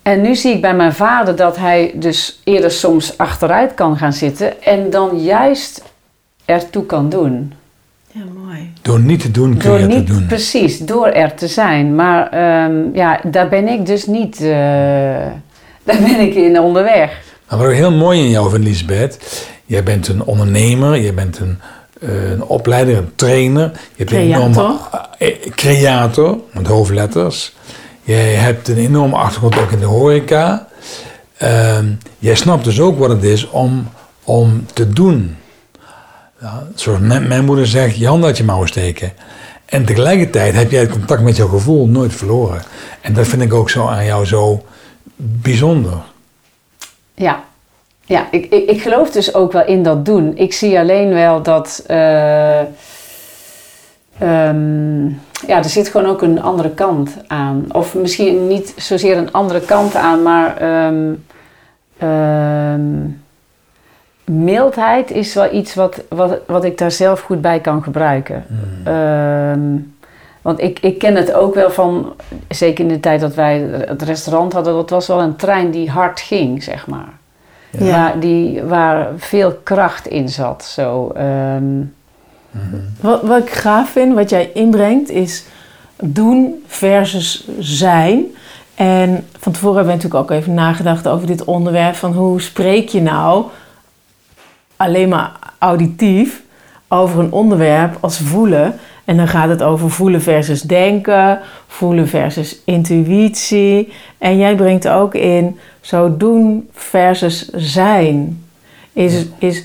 En 0.03 0.21
nu 0.21 0.35
zie 0.35 0.55
ik 0.55 0.61
bij 0.61 0.75
mijn 0.75 0.93
vader 0.93 1.37
dat 1.37 1.57
hij 1.57 1.93
dus 1.95 2.41
eerder 2.45 2.71
soms 2.71 3.19
achteruit 3.19 3.75
kan 3.75 3.97
gaan 3.97 4.13
zitten 4.13 4.63
en 4.63 4.91
dan 4.91 5.23
juist 5.23 5.83
ertoe 6.45 6.87
kan 6.87 7.09
doen. 7.09 7.53
Ja, 8.13 8.21
mooi. 8.45 8.73
Door 8.83 9.01
niet 9.01 9.21
te 9.21 9.31
doen 9.31 9.57
kun 9.57 9.69
Door 9.69 9.79
je 9.79 9.85
het 9.87 9.95
niet, 9.95 10.07
te 10.07 10.13
doen. 10.13 10.27
precies, 10.27 10.79
door 10.79 11.07
er 11.07 11.35
te 11.35 11.47
zijn. 11.49 11.95
Maar 11.95 12.29
ehm, 12.31 12.75
ja, 12.93 13.21
daar 13.25 13.49
ben 13.49 13.69
ik 13.69 13.87
dus 13.87 14.07
niet, 14.07 14.41
eh, 14.41 14.47
daar 15.87 15.99
ben 16.01 16.21
ik 16.21 16.35
in 16.35 16.61
onderweg. 16.61 17.23
Maar 17.49 17.59
wat 17.59 17.69
ik 17.71 17.77
heel 17.77 17.93
mooi 17.93 18.21
in 18.21 18.31
jou 18.31 18.51
vind, 18.51 18.65
Lisbeth, 18.65 19.47
jij 19.67 19.83
bent 19.83 20.09
een 20.09 20.25
ondernemer, 20.25 20.97
je 20.97 21.13
bent 21.13 21.39
een, 21.39 21.59
een 22.05 22.43
opleider, 22.43 22.97
een 22.97 23.13
trainer. 23.15 23.71
Je 23.73 24.05
hebt 24.05 24.11
een 24.11 24.19
enorme 24.19 24.79
eh, 25.19 25.51
creator, 25.51 26.39
met 26.53 26.67
hoofdletters. 26.67 27.55
Jij 28.03 28.35
hebt 28.35 28.69
een 28.69 28.79
enorme 28.79 29.17
achtergrond 29.17 29.59
ook 29.59 29.71
in 29.71 29.79
de 29.79 29.85
horeca. 29.85 30.69
Ehm, 31.37 31.87
jij 32.19 32.35
snapt 32.35 32.65
dus 32.65 32.81
ook 32.81 32.99
wat 32.99 33.11
het 33.11 33.23
is 33.23 33.49
om, 33.49 33.89
om 34.25 34.67
te 34.73 34.89
doen. 34.89 35.37
Ja, 36.41 36.67
zoals 36.75 37.01
mijn, 37.01 37.29
mijn 37.29 37.45
moeder 37.45 37.67
zegt, 37.67 37.97
je 37.97 38.07
hand 38.07 38.25
uit 38.25 38.37
je 38.37 38.45
mouw 38.45 38.67
steken. 38.67 39.13
En 39.65 39.85
tegelijkertijd 39.85 40.55
heb 40.55 40.71
jij 40.71 40.81
het 40.81 40.91
contact 40.91 41.23
met 41.23 41.37
jouw 41.37 41.49
gevoel 41.49 41.87
nooit 41.87 42.15
verloren. 42.15 42.63
En 43.01 43.13
dat 43.13 43.27
vind 43.27 43.43
ik 43.43 43.55
ook 43.55 43.71
zo 43.71 43.87
aan 43.87 44.05
jou 44.05 44.27
zo 44.27 44.65
bijzonder. 45.17 45.99
Ja, 47.15 47.45
ja 48.07 48.27
ik, 48.31 48.45
ik, 48.45 48.71
ik 48.71 48.83
geloof 48.83 49.11
dus 49.11 49.35
ook 49.35 49.53
wel 49.53 49.65
in 49.67 49.83
dat 49.83 50.05
doen. 50.05 50.33
Ik 50.37 50.53
zie 50.53 50.79
alleen 50.79 51.13
wel 51.13 51.43
dat. 51.43 51.85
eh, 51.87 52.61
ehm, 54.19 55.07
ja, 55.47 55.57
er 55.57 55.65
zit 55.65 55.89
gewoon 55.89 56.07
ook 56.11 56.23
een 56.23 56.43
andere 56.43 56.71
kant 56.71 57.17
aan. 57.27 57.65
Of 57.73 57.95
misschien 57.95 58.47
niet 58.47 58.75
zozeer 58.77 59.17
een 59.17 59.33
andere 59.33 59.61
kant 59.61 59.95
aan, 59.95 60.23
maar 60.23 60.57
ehm, 60.57 61.13
ehm, 61.99 62.83
mildheid 64.25 65.11
is 65.11 65.35
wel 65.35 65.53
iets 65.55 65.75
wat, 65.75 66.03
wat, 66.09 66.39
wat 66.47 66.65
ik 66.65 66.79
daar 66.79 66.91
zelf 66.91 67.21
goed 67.21 67.41
bij 67.41 67.61
kan 67.61 67.83
gebruiken. 67.83 68.45
Ehm, 68.85 69.61
want 70.43 70.61
ik, 70.61 70.79
ik 70.81 70.99
ken 70.99 71.15
het 71.15 71.33
ook 71.33 71.55
wel 71.55 71.71
van, 71.71 72.15
zeker 72.49 72.85
in 72.85 72.91
de 72.91 73.01
tijd 73.01 73.21
dat 73.21 73.35
wij 73.35 73.59
het 73.87 74.03
restaurant 74.03 74.53
hadden, 74.53 74.75
dat 74.75 74.91
was 74.91 75.07
wel 75.07 75.21
een 75.21 75.37
trein 75.37 75.71
die 75.71 75.91
hard 75.91 76.21
ging, 76.21 76.63
zeg 76.63 76.87
maar. 76.87 77.13
Ja. 77.79 77.91
Waar, 77.91 78.21
die, 78.21 78.63
waar 78.63 79.09
veel 79.17 79.53
kracht 79.63 80.07
in 80.07 80.29
zat. 80.29 80.65
Zo, 80.65 81.09
ehm, 81.09 81.65
Wat, 83.01 83.23
wat 83.23 83.43
ik 83.43 83.51
gaaf 83.51 83.91
vind, 83.91 84.15
wat 84.15 84.31
jij 84.31 84.51
inbrengt, 84.55 85.11
is 85.11 85.45
doen 86.03 86.63
versus 86.67 87.49
zijn. 87.59 88.25
En 88.75 89.27
van 89.39 89.53
tevoren 89.53 89.77
hebben 89.77 89.97
we 89.97 90.03
natuurlijk 90.03 90.31
ook 90.31 90.39
even 90.39 90.55
nagedacht 90.55 91.09
over 91.09 91.27
dit 91.27 91.45
onderwerp 91.45 91.95
van 91.95 92.13
hoe 92.13 92.41
spreek 92.41 92.89
je 92.89 93.03
nou 93.03 93.45
alleen 94.77 95.09
maar 95.09 95.33
auditief 95.59 96.43
over 96.89 97.21
een 97.21 97.33
onderwerp 97.33 97.97
als 98.01 98.19
voelen. 98.19 98.79
En 99.05 99.17
dan 99.17 99.29
gaat 99.29 99.49
het 99.49 99.63
over 99.63 99.91
voelen 99.91 100.23
versus 100.23 100.63
denken, 100.63 101.41
voelen 101.67 102.09
versus 102.09 102.59
intuïtie. 102.65 103.93
En 104.19 104.39
jij 104.39 104.55
brengt 104.55 104.89
ook 104.89 105.15
in 105.15 105.59
zo 105.81 106.17
doen 106.17 106.69
versus 106.73 107.49
zijn. 107.49 108.45
Is, 108.93 109.25
is, 109.39 109.65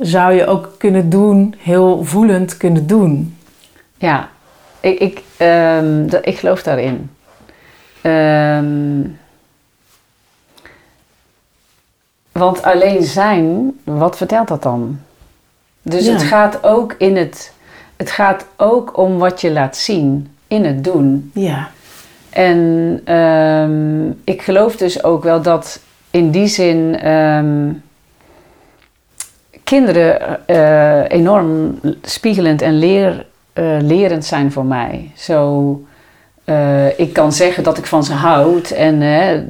zou 0.00 0.32
je 0.32 0.46
ook 0.46 0.74
kunnen 0.78 1.10
doen, 1.10 1.54
heel 1.58 2.04
voelend 2.04 2.56
kunnen 2.56 2.86
doen. 2.86 3.36
Ja, 3.98 4.28
ik, 4.80 4.98
ik, 4.98 5.22
ehm, 5.36 6.08
ik 6.22 6.38
geloof 6.38 6.62
daarin. 6.62 7.10
Ehm, 8.00 9.00
want 12.32 12.62
alleen 12.62 13.02
zijn, 13.02 13.72
wat 13.84 14.16
vertelt 14.16 14.48
dat 14.48 14.62
dan? 14.62 14.98
Dus 15.82 16.06
Ja. 16.06 16.12
het 16.12 16.22
gaat 16.22 16.64
ook 16.64 16.94
in 16.98 17.16
het. 17.16 17.51
Het 18.02 18.10
gaat 18.10 18.46
ook 18.56 18.98
om 18.98 19.18
wat 19.18 19.40
je 19.40 19.50
laat 19.52 19.76
zien 19.76 20.28
in 20.48 20.64
het 20.64 20.84
doen. 20.84 21.30
Ja. 21.34 21.70
En 22.30 23.00
ehm, 23.04 24.06
ik 24.24 24.42
geloof 24.42 24.76
dus 24.76 25.04
ook 25.04 25.22
wel 25.22 25.42
dat 25.42 25.80
in 26.10 26.30
die 26.30 26.46
zin 26.46 26.98
ehm, 27.00 27.68
kinderen 29.64 30.46
eh, 30.46 31.10
enorm 31.18 31.80
spiegelend 32.02 32.62
en 32.62 32.78
leer, 32.78 33.26
eh, 33.52 33.76
lerend 33.80 34.24
zijn 34.24 34.52
voor 34.52 34.64
mij. 34.64 35.10
Zo, 35.16 35.82
eh, 36.44 36.98
ik 36.98 37.12
kan 37.12 37.32
zeggen 37.32 37.62
dat 37.62 37.78
ik 37.78 37.86
van 37.86 38.04
ze 38.04 38.12
houd. 38.12 38.70
En 38.70 38.98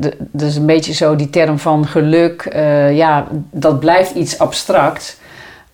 d- 0.01 0.15
dus 0.19 0.57
een 0.57 0.67
beetje 0.67 0.93
zo 0.93 1.17
die 1.17 1.31
term 1.31 1.59
van 1.59 1.87
geluk. 1.87 2.49
ja, 2.93 3.27
dat 3.51 3.81
blijft 3.81 4.15
iets 4.15 4.39
abstract. 4.39 5.21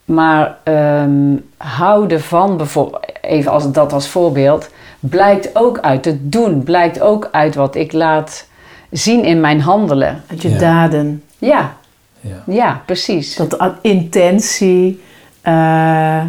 Maar 0.09 0.57
ehm, 0.63 1.37
houden 1.57 2.21
van 2.21 2.57
bijvoorbeeld, 2.57 3.07
even 3.21 3.51
als 3.53 3.73
dat 3.73 3.93
als 3.93 4.09
voorbeeld, 4.09 4.71
blijkt 5.01 5.51
ook 5.57 5.79
uit 5.79 6.05
het 6.05 6.33
doen, 6.33 6.63
blijkt 6.63 7.01
ook 7.01 7.29
uit 7.33 7.55
wat 7.55 7.75
ik 7.75 7.93
laat 7.93 8.47
zien 8.91 9.25
in 9.25 9.41
mijn 9.41 9.61
handelen. 9.61 10.23
Uit 10.31 10.43
je 10.43 10.49
Ja. 10.51 10.59
daden. 10.59 11.23
Ja, 11.39 11.77
Ja. 12.21 12.43
ja, 12.47 12.83
precies. 12.87 13.37
Dat 13.37 13.61
a- 13.61 13.79
intentie 13.83 15.03
eh, 15.41 16.23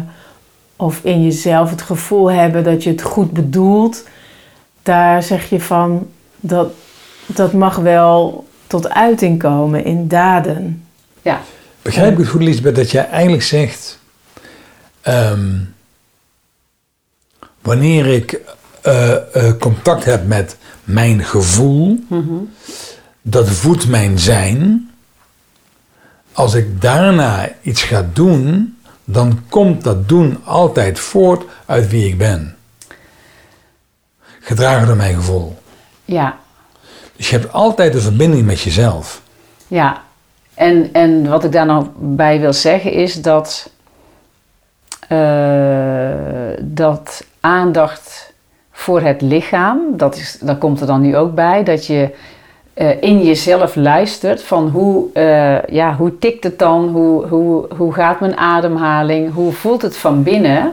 of 0.76 1.00
in 1.02 1.22
jezelf 1.22 1.70
het 1.70 1.82
gevoel 1.82 2.30
hebben 2.30 2.64
dat 2.64 2.82
je 2.82 2.90
het 2.90 3.02
goed 3.02 3.30
bedoelt. 3.30 4.04
Daar 4.82 5.22
zeg 5.22 5.50
je 5.50 5.60
van 5.60 6.06
dat, 6.40 6.68
dat 7.26 7.52
mag 7.52 7.76
wel 7.76 8.44
tot 8.66 8.90
uiting 8.90 9.38
komen 9.38 9.84
in 9.84 10.08
daden. 10.08 10.84
Ja, 11.22 11.40
Begrijp 11.82 12.12
ik 12.12 12.18
het 12.18 12.28
goed, 12.28 12.42
Lisbeth, 12.42 12.76
dat 12.76 12.90
jij 12.90 13.08
eigenlijk 13.08 13.42
zegt... 13.42 13.98
ehm, 15.00 15.58
wanneer 17.60 18.06
ik 18.06 18.40
eh, 18.82 19.34
eh, 19.48 19.56
contact 19.58 20.04
heb 20.04 20.26
met 20.26 20.56
mijn 20.84 21.24
gevoel, 21.24 22.04
dat 23.22 23.48
voedt 23.50 23.88
mijn 23.88 24.18
zijn. 24.18 24.90
Als 26.32 26.54
ik 26.54 26.80
daarna 26.80 27.48
iets 27.62 27.82
ga 27.82 28.08
doen, 28.12 28.78
dan 29.04 29.42
komt 29.48 29.84
dat 29.84 30.08
doen 30.08 30.44
altijd 30.44 30.98
voort 31.00 31.44
uit 31.66 31.88
wie 31.90 32.06
ik 32.08 32.18
ben. 32.18 32.56
Gedragen 34.40 34.86
door 34.86 34.96
mijn 34.96 35.14
gevoel. 35.14 35.58
ja, 36.04 36.38
Dus 37.16 37.30
je 37.30 37.38
hebt 37.38 37.52
altijd 37.52 37.94
een 37.94 38.00
verbinding 38.00 38.46
met 38.46 38.60
jezelf. 38.60 39.22
ja. 39.68 40.08
En, 40.60 40.88
en 40.92 41.28
wat 41.28 41.44
ik 41.44 41.52
daar 41.52 41.66
nog 41.66 41.86
bij 41.96 42.40
wil 42.40 42.52
zeggen 42.52 42.92
is 42.92 43.22
dat, 43.22 43.70
eh, 45.08 46.10
dat 46.60 47.24
aandacht 47.40 48.32
voor 48.70 49.00
het 49.00 49.20
lichaam, 49.20 49.78
dat, 49.90 50.16
is, 50.16 50.38
dat 50.40 50.58
komt 50.58 50.80
er 50.80 50.86
dan 50.86 51.00
nu 51.00 51.16
ook 51.16 51.34
bij, 51.34 51.64
dat 51.64 51.86
je 51.86 52.08
eh, 52.74 53.02
in 53.02 53.22
jezelf 53.22 53.74
luistert 53.74 54.42
van 54.42 54.68
hoe, 54.68 55.12
eh, 55.12 55.62
ja, 55.62 55.96
hoe 55.96 56.18
tikt 56.18 56.44
het 56.44 56.58
dan, 56.58 56.88
hoe, 56.88 57.26
hoe, 57.26 57.66
hoe 57.76 57.92
gaat 57.92 58.20
mijn 58.20 58.36
ademhaling, 58.36 59.32
hoe 59.32 59.52
voelt 59.52 59.82
het 59.82 59.96
van 59.96 60.22
binnen, 60.22 60.72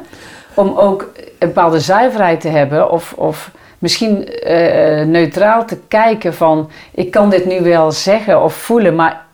om 0.54 0.78
ook 0.78 1.12
een 1.40 1.48
bepaalde 1.48 1.80
zuiverheid 1.80 2.42
te 2.42 2.50
hebben 2.50 2.92
of, 2.92 3.14
of 3.14 3.52
misschien 3.80 4.30
neutraal 5.12 5.66
te 5.66 5.78
kijken 5.88 6.34
van 6.34 6.70
ik 6.92 7.12
kan 7.12 7.30
dit 7.30 7.46
nu 7.46 7.62
wel 7.62 7.92
zeggen 7.92 8.44
of 8.44 8.54
voelen, 8.54 8.96
maar 8.96 9.26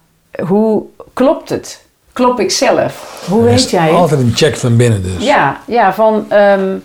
hoe 0.46 0.84
klopt 1.14 1.50
het? 1.50 1.86
Klop 2.14 2.40
ik 2.40 2.52
zelf? 2.52 3.24
Hoe 3.30 3.40
Er 3.40 3.46
weet 3.46 3.70
jij 3.70 3.88
het? 3.88 3.96
Altijd 3.96 4.20
een 4.20 4.32
check 4.36 4.58
van 4.58 4.78
binnen 4.78 5.04
dus. 5.04 5.24
Ja, 5.26 5.60
ja 5.68 5.94
van 5.94 6.26
ehm, 6.30 6.78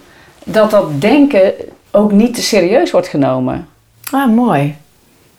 dat 0.44 0.70
dat 0.70 1.00
denken 1.00 1.52
ook 1.90 2.12
niet 2.12 2.34
te 2.34 2.42
serieus 2.42 2.90
wordt 2.90 3.08
genomen. 3.08 3.68
Ah, 4.10 4.34
mooi. 4.34 4.76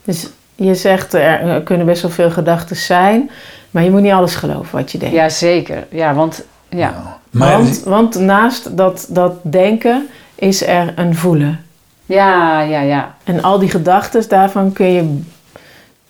Dus 0.04 0.30
je 0.56 0.76
zegt 0.76 1.14
er, 1.14 1.42
er 1.42 1.62
kunnen 1.62 1.86
best 1.86 2.02
wel 2.02 2.12
veel 2.12 2.32
gedachten 2.32 2.76
zijn, 2.76 3.32
maar 3.72 3.84
je 3.84 3.92
moet 3.92 4.02
niet 4.02 4.12
alles 4.12 4.36
geloven 4.36 4.78
wat 4.78 4.92
je 4.92 4.98
denkt. 4.98 5.16
Ja, 5.16 5.30
zeker. 5.30 5.88
Ja, 5.90 6.14
want 6.14 6.44
ja. 6.70 7.20
Maar 7.30 7.58
want, 7.58 7.84
want 7.84 8.20
naast 8.20 8.78
dat, 8.78 9.06
dat 9.10 9.34
denken 9.42 10.08
is 10.36 10.68
er 10.68 10.94
een 10.96 11.16
voelen. 11.16 11.64
Ja, 12.06 12.62
ja, 12.62 12.80
ja. 12.80 13.16
En 13.24 13.42
al 13.42 13.60
die 13.60 13.70
gedachten, 13.70 14.30
daarvan 14.30 14.72
kun 14.72 14.86
je, 14.86 15.20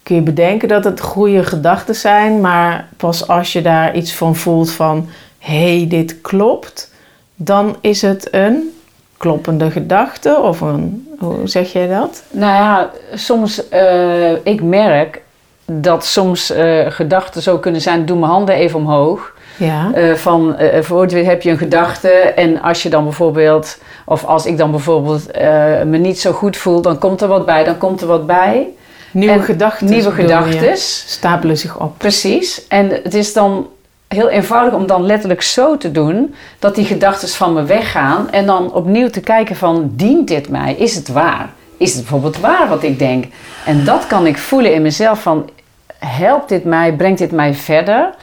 kun 0.04 0.16
je 0.16 0.22
bedenken 0.22 0.68
dat 0.68 0.84
het 0.84 1.02
goede 1.02 1.44
gedachten 1.44 1.96
zijn. 1.96 2.42
Maar 2.42 2.88
pas 2.98 3.28
als 3.28 3.54
je 3.54 3.62
daar 3.62 3.96
iets 3.96 4.14
van 4.14 4.36
voelt 4.36 4.72
van... 4.72 5.10
hé, 5.38 5.78
hey, 5.78 5.88
dit 5.88 6.22
klopt. 6.22 6.92
Dan 7.36 7.78
is 7.82 8.02
het 8.02 8.28
een 8.32 8.74
kloppende 9.18 9.72
gedachte. 9.72 10.40
Of 10.40 10.62
een... 10.62 11.08
Hoe 11.20 11.48
zeg 11.48 11.72
jij 11.72 11.88
dat? 11.88 12.24
Nou 12.32 12.54
ja, 12.54 12.90
soms, 13.14 13.70
eh, 13.70 14.46
ik 14.46 14.62
merk 14.62 15.22
dat 15.66 16.06
soms 16.06 16.52
eh, 16.52 16.86
gedachten 16.92 17.42
zo 17.42 17.58
kunnen 17.58 17.82
zijn, 17.82 18.06
doe 18.06 18.18
mijn 18.18 18.32
handen 18.32 18.56
even 18.56 18.80
omhoog. 18.80 19.34
Ja. 19.58 19.92
Eh, 19.94 20.14
van, 20.14 20.56
eh 20.56 20.82
voor 20.82 21.08
heb 21.08 21.42
je 21.42 21.50
een 21.50 21.58
gedachte 21.58 22.10
en 22.10 22.62
als 22.62 22.84
je 22.84 22.90
dan 22.90 23.04
bijvoorbeeld, 23.04 23.78
of 24.06 24.26
als 24.26 24.46
ik 24.46 24.58
dan 24.58 24.72
bijvoorbeeld 24.72 25.38
me 25.86 25.98
niet 25.98 26.20
zo 26.20 26.32
goed 26.32 26.58
voel, 26.58 26.82
dan 26.82 27.00
komt 27.00 27.22
er 27.22 27.28
wat 27.28 27.46
bij, 27.46 27.64
dan 27.64 27.78
komt 27.78 28.02
er 28.02 28.08
wat 28.08 28.28
bij. 28.28 28.68
Nieuwe 29.12 29.34
en 29.34 29.44
gedachten. 29.44 29.88
Nieuwe 29.88 30.12
gedachtes. 30.12 31.04
Stapelen 31.08 31.58
zich 31.58 31.80
op. 31.80 31.98
Precies. 31.98 32.68
En 32.68 32.90
het 32.90 33.14
is 33.14 33.34
dan 33.34 33.68
heel 34.08 34.30
eenvoudig 34.30 34.74
om 34.74 34.88
dan 34.88 35.06
letterlijk 35.06 35.42
zo 35.42 35.78
te 35.78 35.92
doen 35.92 36.36
dat 36.60 36.76
die 36.76 36.86
gedachten 36.86 37.30
van 37.30 37.54
me 37.54 37.64
weggaan 37.64 38.32
en 38.32 38.46
dan 38.46 38.74
opnieuw 38.74 39.10
te 39.10 39.20
kijken 39.20 39.56
van 39.56 39.92
dient 39.94 40.28
dit 40.28 40.50
mij? 40.50 40.76
Is 40.76 40.96
het 40.96 41.08
waar? 41.08 41.50
Is 41.78 41.92
het 41.92 42.00
bijvoorbeeld 42.00 42.40
waar 42.40 42.68
wat 42.68 42.84
ik 42.84 43.00
denk? 43.00 43.26
En 43.66 43.84
dat 43.84 44.08
kan 44.08 44.28
ik 44.28 44.38
voelen 44.38 44.74
in 44.74 44.82
mezelf 44.82 45.22
van 45.22 45.50
helpt 45.98 46.50
dit 46.50 46.64
mij, 46.64 46.94
brengt 46.94 47.20
dit 47.20 47.32
mij 47.32 47.54
verder? 47.54 48.14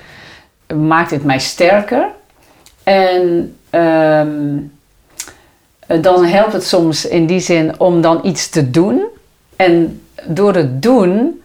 Maakt 0.75 1.11
dit 1.11 1.25
mij 1.25 1.39
sterker? 1.39 2.07
En 2.83 3.57
ehm, 3.71 4.57
dan 6.01 6.25
helpt 6.25 6.53
het 6.53 6.65
soms 6.65 7.07
in 7.07 7.27
die 7.27 7.41
zin 7.41 7.81
om 7.81 8.01
dan 8.01 8.21
iets 8.23 8.49
te 8.49 8.71
doen. 8.71 9.05
En 9.57 10.01
door 10.29 10.55
het 10.55 10.83
doen 10.83 11.41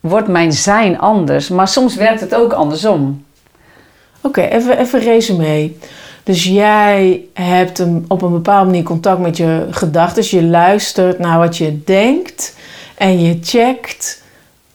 wordt 0.00 0.28
mijn 0.28 0.52
zijn 0.52 0.98
anders. 0.98 1.48
Maar 1.48 1.68
soms 1.68 1.94
werkt 1.94 2.20
het 2.20 2.34
ook 2.34 2.52
andersom. 2.52 3.24
Oké, 4.20 4.40
even, 4.40 4.78
even 4.78 5.00
resume. 5.00 5.72
Dus 6.22 6.44
jij 6.44 7.24
hebt 7.34 7.78
een, 7.78 8.04
op 8.08 8.22
een 8.22 8.32
bepaalde 8.32 8.66
manier 8.66 8.82
contact 8.82 9.20
met 9.20 9.36
je 9.36 9.66
gedachten. 9.70 10.38
Je 10.38 10.44
luistert 10.44 11.18
naar 11.18 11.38
wat 11.38 11.56
je 11.56 11.84
denkt. 11.84 12.56
En 12.94 13.20
je 13.20 13.38
checkt 13.42 14.22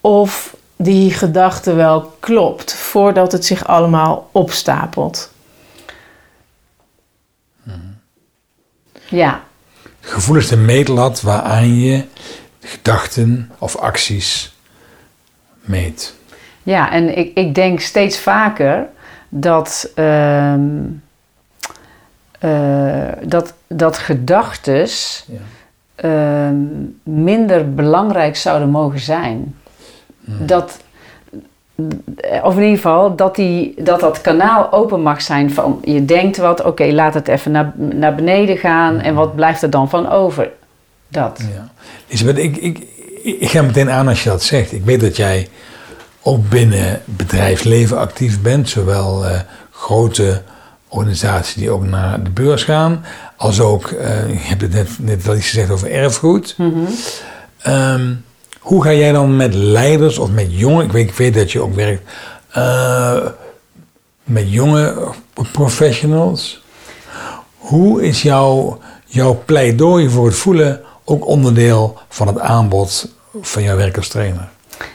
of 0.01 0.55
die 0.75 1.11
gedachte 1.11 1.73
wel 1.73 2.13
klopt. 2.19 2.73
Voordat 2.73 3.31
het 3.31 3.45
zich 3.45 3.67
allemaal 3.67 4.29
opstapelt. 4.31 5.31
Ja, 9.09 9.43
gevoel 9.99 10.35
is 10.35 10.47
de 10.47 10.57
meetlat 10.57 11.21
waaraan 11.21 11.75
je 11.79 12.03
gedachten 12.63 13.51
of 13.57 13.75
acties 13.77 14.53
meet. 15.61 16.15
Ja, 16.63 16.91
en 16.91 17.17
ik, 17.17 17.31
ik 17.37 17.55
denk 17.55 17.79
steeds 17.79 18.19
vaker 18.19 18.87
dat, 19.29 19.91
ehm, 19.95 20.61
eh, 22.39 23.07
dat, 23.23 23.53
dat 23.67 23.97
gedachtes 23.97 25.25
Ja. 25.27 25.39
ehm, 25.95 26.55
minder 27.03 27.73
belangrijk 27.73 28.35
zouden 28.35 28.69
mogen 28.69 28.99
zijn. 28.99 29.55
Hmm. 30.23 30.45
Dat, 30.45 30.79
of 32.43 32.55
in 32.55 32.61
ieder 32.61 32.75
geval, 32.75 33.15
dat, 33.15 33.35
die, 33.35 33.73
dat 33.83 33.99
dat 33.99 34.21
kanaal 34.21 34.71
open 34.71 35.01
mag 35.01 35.21
zijn 35.21 35.51
van 35.51 35.79
je 35.83 36.05
denkt 36.05 36.37
wat, 36.37 36.63
oké, 36.63 36.83
laat 36.85 37.13
het 37.13 37.27
even 37.27 37.51
naar, 37.51 37.71
naar 37.75 38.15
beneden 38.15 38.57
gaan 38.57 38.99
en 38.99 39.15
wat 39.15 39.35
blijft 39.35 39.61
er 39.61 39.69
dan 39.69 39.89
van 39.89 40.09
over? 40.09 40.51
Dat. 41.13 41.39
Ja. 41.53 41.71
Elisabeth, 42.07 42.37
ik, 42.37 42.57
ik, 42.57 42.79
ik 43.23 43.49
ga 43.49 43.61
meteen 43.61 43.91
aan 43.91 44.07
als 44.07 44.23
je 44.23 44.29
dat 44.29 44.43
zegt. 44.43 44.71
Ik 44.71 44.85
weet 44.85 44.99
dat 44.99 45.15
jij 45.15 45.49
ook 46.21 46.49
binnen 46.49 47.01
bedrijfsleven 47.05 47.97
actief 47.97 48.41
bent, 48.41 48.69
zowel 48.69 49.25
eh, 49.25 49.39
grote 49.71 50.41
organisaties 50.87 51.53
die 51.53 51.69
ook 51.69 51.85
naar 51.85 52.23
de 52.23 52.29
beurs 52.29 52.63
gaan, 52.63 53.05
als 53.35 53.59
ook, 53.59 53.87
eh 53.87 54.29
je 54.29 54.39
hebt 54.39 54.61
het 54.61 54.73
net, 54.73 54.89
net 54.99 55.23
wel 55.23 55.35
iets 55.35 55.49
gezegd 55.49 55.69
over 55.69 55.91
erfgoed. 55.91 56.55
Mhm. 56.57 56.79
Ehm, 57.57 58.13
hoe 58.59 58.83
ga 58.83 58.93
jij 58.93 59.11
dan 59.11 59.35
met 59.35 59.53
leiders 59.53 60.17
of 60.17 60.29
met 60.29 60.47
jongen, 60.49 60.85
ik 60.85 60.91
weet, 60.91 61.09
ik 61.09 61.15
weet 61.15 61.33
dat 61.33 61.51
je 61.51 61.61
ook 61.61 61.75
werkt 61.75 62.01
eh, 62.49 63.25
met 64.23 64.51
jonge 64.51 65.11
professionals. 65.51 66.63
Hoe 67.57 68.03
is 68.03 68.21
jouw, 68.21 68.79
jouw 69.05 69.41
pleidooi 69.45 70.09
voor 70.09 70.25
het 70.25 70.35
voelen 70.35 70.81
ook 71.03 71.27
onderdeel 71.27 71.97
van 72.09 72.27
het 72.27 72.39
aanbod 72.39 73.13
van 73.41 73.63
jouw 73.63 73.77
werk 73.77 73.97
als 73.97 74.07
trainer? 74.07 74.49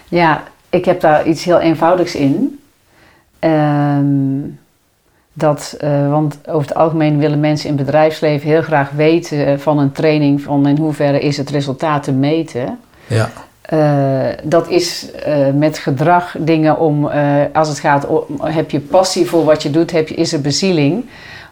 Ja, 0.08 0.42
ik 0.70 0.84
heb 0.84 1.00
daar 1.00 1.26
iets 1.26 1.44
heel 1.44 1.60
eenvoudigs 1.60 2.14
in. 2.14 2.60
Ehm, 3.38 4.40
dat, 5.32 5.74
eh, 5.78 6.10
want 6.10 6.38
over 6.48 6.68
het 6.68 6.76
algemeen 6.76 7.18
willen 7.18 7.40
mensen 7.40 7.68
in 7.68 7.76
het 7.76 7.84
bedrijfsleven 7.84 8.48
heel 8.48 8.62
graag 8.62 8.90
weten 8.90 9.46
eh, 9.46 9.58
van 9.58 9.78
een 9.78 9.92
training 9.92 10.42
van 10.42 10.66
in 10.66 10.76
hoeverre 10.76 11.20
is 11.20 11.36
het 11.36 11.50
resultaat 11.50 12.02
te 12.02 12.12
meten. 12.12 12.78
Ja, 13.06 13.30
Eh, 13.62 14.26
dat 14.42 14.68
is 14.68 15.06
met 15.54 15.78
gedrag 15.78 16.36
dingen 16.38 16.78
om, 16.78 17.10
als 17.52 17.68
het 17.68 17.78
gaat 17.78 18.06
om, 18.06 18.24
heb 18.40 18.70
je 18.70 18.80
passie 18.80 19.26
voor 19.26 19.44
wat 19.44 19.62
je 19.62 19.70
doet, 19.70 19.90
heb 19.90 20.08
je, 20.08 20.14
is 20.14 20.32
er 20.32 20.40
bezieling? 20.40 21.04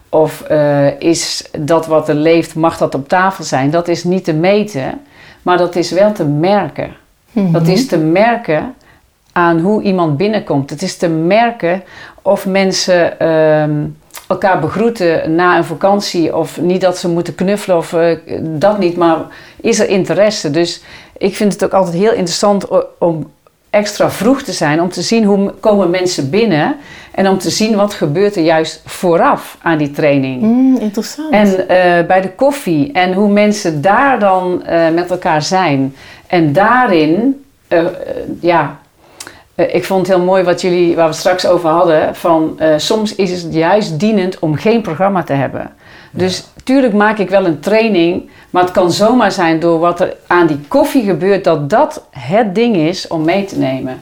Of 0.09 0.41
eh, 0.41 1.01
is 1.01 1.49
dat 1.59 1.87
wat 1.87 2.09
er 2.09 2.15
leeft, 2.15 2.55
mag 2.55 2.79
dat 2.79 2.95
op 2.95 3.09
tafel 3.09 3.45
zijn? 3.45 3.71
Dat 3.71 3.89
is 3.89 4.05
niet 4.05 4.25
te 4.25 4.33
meten, 4.33 5.01
maar 5.43 5.59
dat 5.59 5.77
is 5.77 5.91
wel 5.91 6.13
te 6.13 6.25
merken. 6.25 6.97
Dat 7.53 7.67
is 7.67 7.87
te 7.87 7.99
merken 7.99 8.75
aan 9.33 9.61
hoe 9.61 9.83
iemand 9.83 10.17
binnenkomt. 10.17 10.71
Het 10.71 10.83
is 10.83 10.97
te 10.97 11.09
merken 11.09 11.83
of 12.23 12.47
mensen 12.47 13.19
ehm, 13.19 13.87
elkaar 14.29 14.61
begroeten 14.61 15.35
na 15.35 15.57
een 15.57 15.65
vakantie. 15.65 16.37
Of 16.37 16.61
niet 16.61 16.81
dat 16.81 16.99
ze 16.99 17.09
moeten 17.09 17.35
knuffelen 17.35 17.77
of 17.77 17.93
eh, 17.93 18.19
dat 18.41 18.79
niet. 18.79 18.97
Maar 18.97 19.19
is 19.61 19.79
er 19.79 19.89
interesse? 19.89 20.51
Dus 20.51 20.83
ik 21.19 21.37
vind 21.37 21.53
het 21.53 21.65
ook 21.65 21.73
altijd 21.73 21.95
heel 21.95 22.13
interessant 22.13 22.67
om 22.99 23.31
extra 23.77 24.11
vroeg 24.11 24.43
te 24.43 24.53
zijn. 24.53 24.81
Om 24.81 24.89
te 24.89 25.03
zien 25.03 25.25
hoe 25.25 25.55
komen 25.61 25.91
mensen 25.91 26.31
binnen. 26.31 26.77
En 27.11 27.29
om 27.29 27.39
te 27.39 27.51
zien 27.51 27.77
wat 27.77 27.95
gebeurt 27.95 28.37
er 28.37 28.43
juist 28.43 28.83
vooraf 28.85 29.59
aan 29.63 29.79
die 29.79 29.91
training. 29.91 30.41
Hmm, 30.41 30.77
interessant. 30.77 31.33
En 31.33 31.69
eh, 31.69 32.07
bij 32.07 32.21
de 32.21 32.31
koffie 32.31 32.93
en 32.93 33.13
hoe 33.13 33.29
mensen 33.29 33.83
daar 33.83 34.19
dan 34.19 34.65
eh, 34.65 34.91
met 34.91 35.11
elkaar 35.11 35.43
zijn. 35.43 35.95
En 36.27 36.53
daarin, 36.53 37.45
eh, 37.69 37.85
ja, 38.41 38.79
eh, 39.57 39.75
ik 39.75 39.85
vond 39.85 40.07
het 40.07 40.17
heel 40.17 40.25
mooi 40.25 40.43
wat 40.43 40.61
jullie, 40.61 40.95
waar 40.95 41.05
we 41.05 41.11
het 41.11 41.21
straks 41.21 41.47
over 41.47 41.69
hadden. 41.69 42.15
Van 42.15 42.55
eh, 42.59 42.75
soms 42.77 43.15
is 43.15 43.43
het 43.43 43.55
juist 43.55 44.01
dienend 44.01 44.39
om 44.39 44.55
geen 44.55 44.83
programma 44.83 45.23
te 45.23 45.33
hebben. 45.33 45.71
Dus 46.11 46.45
tuurlijk 46.65 46.93
maak 46.95 47.19
ik 47.19 47.29
wel 47.31 47.45
een 47.47 47.61
training, 47.61 48.29
maar 48.51 48.63
het 48.63 48.73
kan 48.73 48.91
zomaar 48.93 49.33
zijn 49.33 49.61
door 49.61 49.79
wat 49.79 50.01
er 50.01 50.15
aan 50.27 50.47
die 50.47 50.61
koffie 50.69 51.05
gebeurt, 51.05 51.45
dat 51.45 51.71
dat 51.71 52.05
het 52.11 52.55
ding 52.55 52.77
is 52.77 53.07
om 53.09 53.25
mee 53.25 53.45
te 53.45 53.59
nemen. 53.59 54.01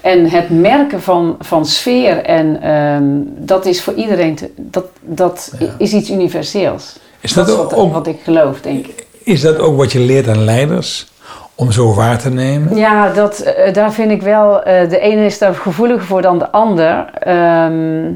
En 0.00 0.28
het 0.30 0.50
merken 0.50 1.02
van, 1.02 1.36
van 1.40 1.66
sfeer, 1.66 2.16
en 2.24 2.62
ehm, 2.62 3.02
dat 3.46 3.66
is 3.66 3.82
voor 3.82 3.94
iedereen, 3.94 4.34
te- 4.34 4.50
dat, 4.56 4.84
dat 5.00 5.52
Ja. 5.58 5.66
is 5.78 5.92
iets 5.92 6.10
universeels. 6.10 6.98
is 7.20 7.32
Dat 7.32 7.46
dat, 7.46 7.54
is 7.56 7.62
wat, 7.62 7.74
ook, 7.74 7.92
wat 7.92 8.06
ik 8.06 8.18
geloof, 8.24 8.60
denk 8.60 8.86
ik. 8.86 9.06
is 9.22 9.40
dat 9.40 9.58
ook 9.58 9.76
wat 9.76 9.92
je 9.92 9.98
leert 9.98 10.28
aan 10.28 10.44
leiders? 10.44 11.11
Om 11.54 11.72
zo 11.72 11.94
waar 11.94 12.18
te 12.18 12.30
nemen? 12.30 12.76
Ja, 12.76 13.08
dat, 13.12 13.38
eh, 13.38 13.72
daar 13.72 13.92
vind 13.92 14.10
ik 14.10 14.22
wel, 14.22 14.62
eh, 14.62 14.88
de 14.90 14.98
ene 14.98 15.24
is 15.24 15.38
daar 15.38 15.54
gevoeliger 15.54 16.06
voor 16.06 16.22
dan 16.22 16.38
de 16.38 16.50
ander. 16.50 17.04
Ehm, 17.18 18.10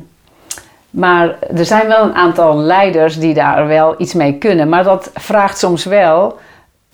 maar 0.90 1.34
er 1.56 1.64
zijn 1.64 1.86
wel 1.86 2.02
een 2.04 2.14
aantal 2.14 2.56
leiders 2.56 3.18
die 3.18 3.34
daar 3.34 3.66
wel 3.66 3.94
iets 3.98 4.14
mee 4.14 4.32
kunnen. 4.38 4.68
Maar 4.68 4.84
dat 4.84 5.10
vraagt 5.14 5.58
soms 5.58 5.84
wel 5.84 6.38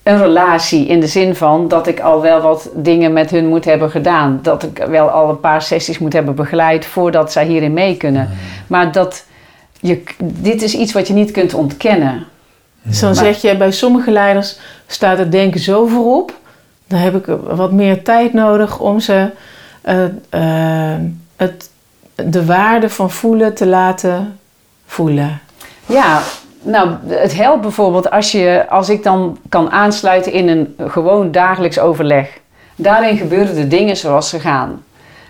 een 0.02 0.18
relatie 0.18 0.86
in 0.86 1.00
de 1.00 1.06
zin 1.06 1.34
van 1.36 1.68
dat 1.68 1.86
ik 1.86 2.00
al 2.00 2.20
wel 2.20 2.40
wat 2.40 2.68
dingen 2.74 3.12
met 3.12 3.30
hun 3.30 3.46
moet 3.46 3.64
hebben 3.64 3.90
gedaan. 3.90 4.38
Dat 4.42 4.62
ik 4.62 4.84
wel 4.88 5.08
al 5.08 5.28
een 5.28 5.40
paar 5.40 5.62
sessies 5.62 5.98
moet 5.98 6.12
hebben 6.12 6.34
begeleid 6.34 6.86
voordat 6.86 7.32
zij 7.32 7.44
hierin 7.46 7.72
mee 7.72 7.96
kunnen. 7.96 8.30
Maar 8.66 8.92
dat 8.92 9.24
je, 9.80 10.02
dit 10.24 10.62
is 10.62 10.74
iets 10.74 10.92
wat 10.92 11.06
je 11.08 11.14
niet 11.14 11.30
kunt 11.30 11.54
ontkennen. 11.54 12.24
Dus 12.82 13.00
dan 13.00 13.08
Maar- 13.14 13.24
zeg 13.24 13.40
je, 13.42 13.56
bij 13.56 13.70
sommige 13.70 14.10
leiders 14.10 14.58
staat 14.92 15.18
het 15.18 15.32
denken 15.32 15.60
zo 15.60 15.86
voorop. 15.86 16.32
Dan 16.86 16.98
heb 16.98 17.14
ik 17.14 17.36
wat 17.42 17.72
meer 17.72 18.02
tijd 18.02 18.32
nodig 18.32 18.78
om 18.78 19.00
ze 19.00 19.30
eh, 19.80 20.04
eh, 20.30 21.00
het, 21.36 21.70
de 22.14 22.44
waarde 22.44 22.90
van 22.90 23.10
voelen 23.10 23.54
te 23.54 23.66
laten 23.66 24.38
voelen. 24.86 25.40
Ja, 25.86 26.22
nou, 26.62 26.90
het 27.06 27.34
helpt 27.34 27.60
bijvoorbeeld 27.60 28.10
als, 28.10 28.32
je, 28.32 28.66
als 28.68 28.88
ik 28.88 29.02
dan 29.02 29.38
kan 29.48 29.70
aansluiten 29.70 30.32
in 30.32 30.48
een 30.48 30.76
gewoon 30.90 31.30
dagelijks 31.30 31.78
overleg. 31.78 32.40
Daarin 32.76 33.16
gebeuren 33.16 33.54
de 33.54 33.68
dingen 33.68 33.96
zoals 33.96 34.28
ze 34.28 34.40
gaan. 34.40 34.82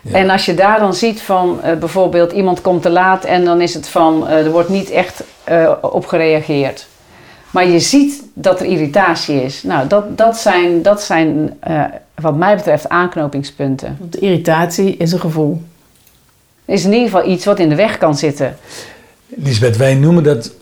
Ja. 0.02 0.18
En 0.18 0.30
als 0.30 0.44
je 0.44 0.54
daar 0.54 0.78
dan 0.78 0.94
ziet 0.94 1.22
van 1.22 1.62
eh, 1.62 1.76
bijvoorbeeld 1.76 2.32
iemand 2.32 2.60
komt 2.60 2.82
te 2.82 2.90
laat 2.90 3.24
en 3.24 3.44
dan 3.44 3.60
is 3.60 3.74
het 3.74 3.88
van 3.88 4.28
eh, 4.28 4.44
er 4.44 4.50
wordt 4.50 4.68
niet 4.68 4.90
echt 4.90 5.24
eh, 5.44 5.72
op 5.80 6.06
gereageerd. 6.06 6.86
Maar 7.52 7.68
je 7.68 7.80
ziet 7.80 8.22
dat 8.34 8.60
er 8.60 8.66
irritatie 8.66 9.42
is. 9.42 9.62
Nou, 9.62 9.88
dat, 9.88 10.18
dat 10.18 10.38
zijn, 10.38 10.82
dat 10.82 11.02
zijn 11.02 11.56
eh, 11.60 11.84
wat 12.14 12.36
mij 12.36 12.56
betreft 12.56 12.88
aanknopingspunten. 12.88 13.96
Want 14.00 14.20
irritatie 14.20 14.96
is 14.96 15.12
een 15.12 15.20
gevoel. 15.20 15.62
Is 16.64 16.84
in 16.84 16.92
ieder 16.92 17.08
geval 17.08 17.30
iets 17.30 17.44
wat 17.44 17.58
in 17.58 17.68
de 17.68 17.74
weg 17.74 17.98
kan 17.98 18.16
zitten. 18.16 18.56
Lisbeth, 19.26 19.76
wij 19.76 19.94
noemen 19.94 20.22
dat 20.22 20.52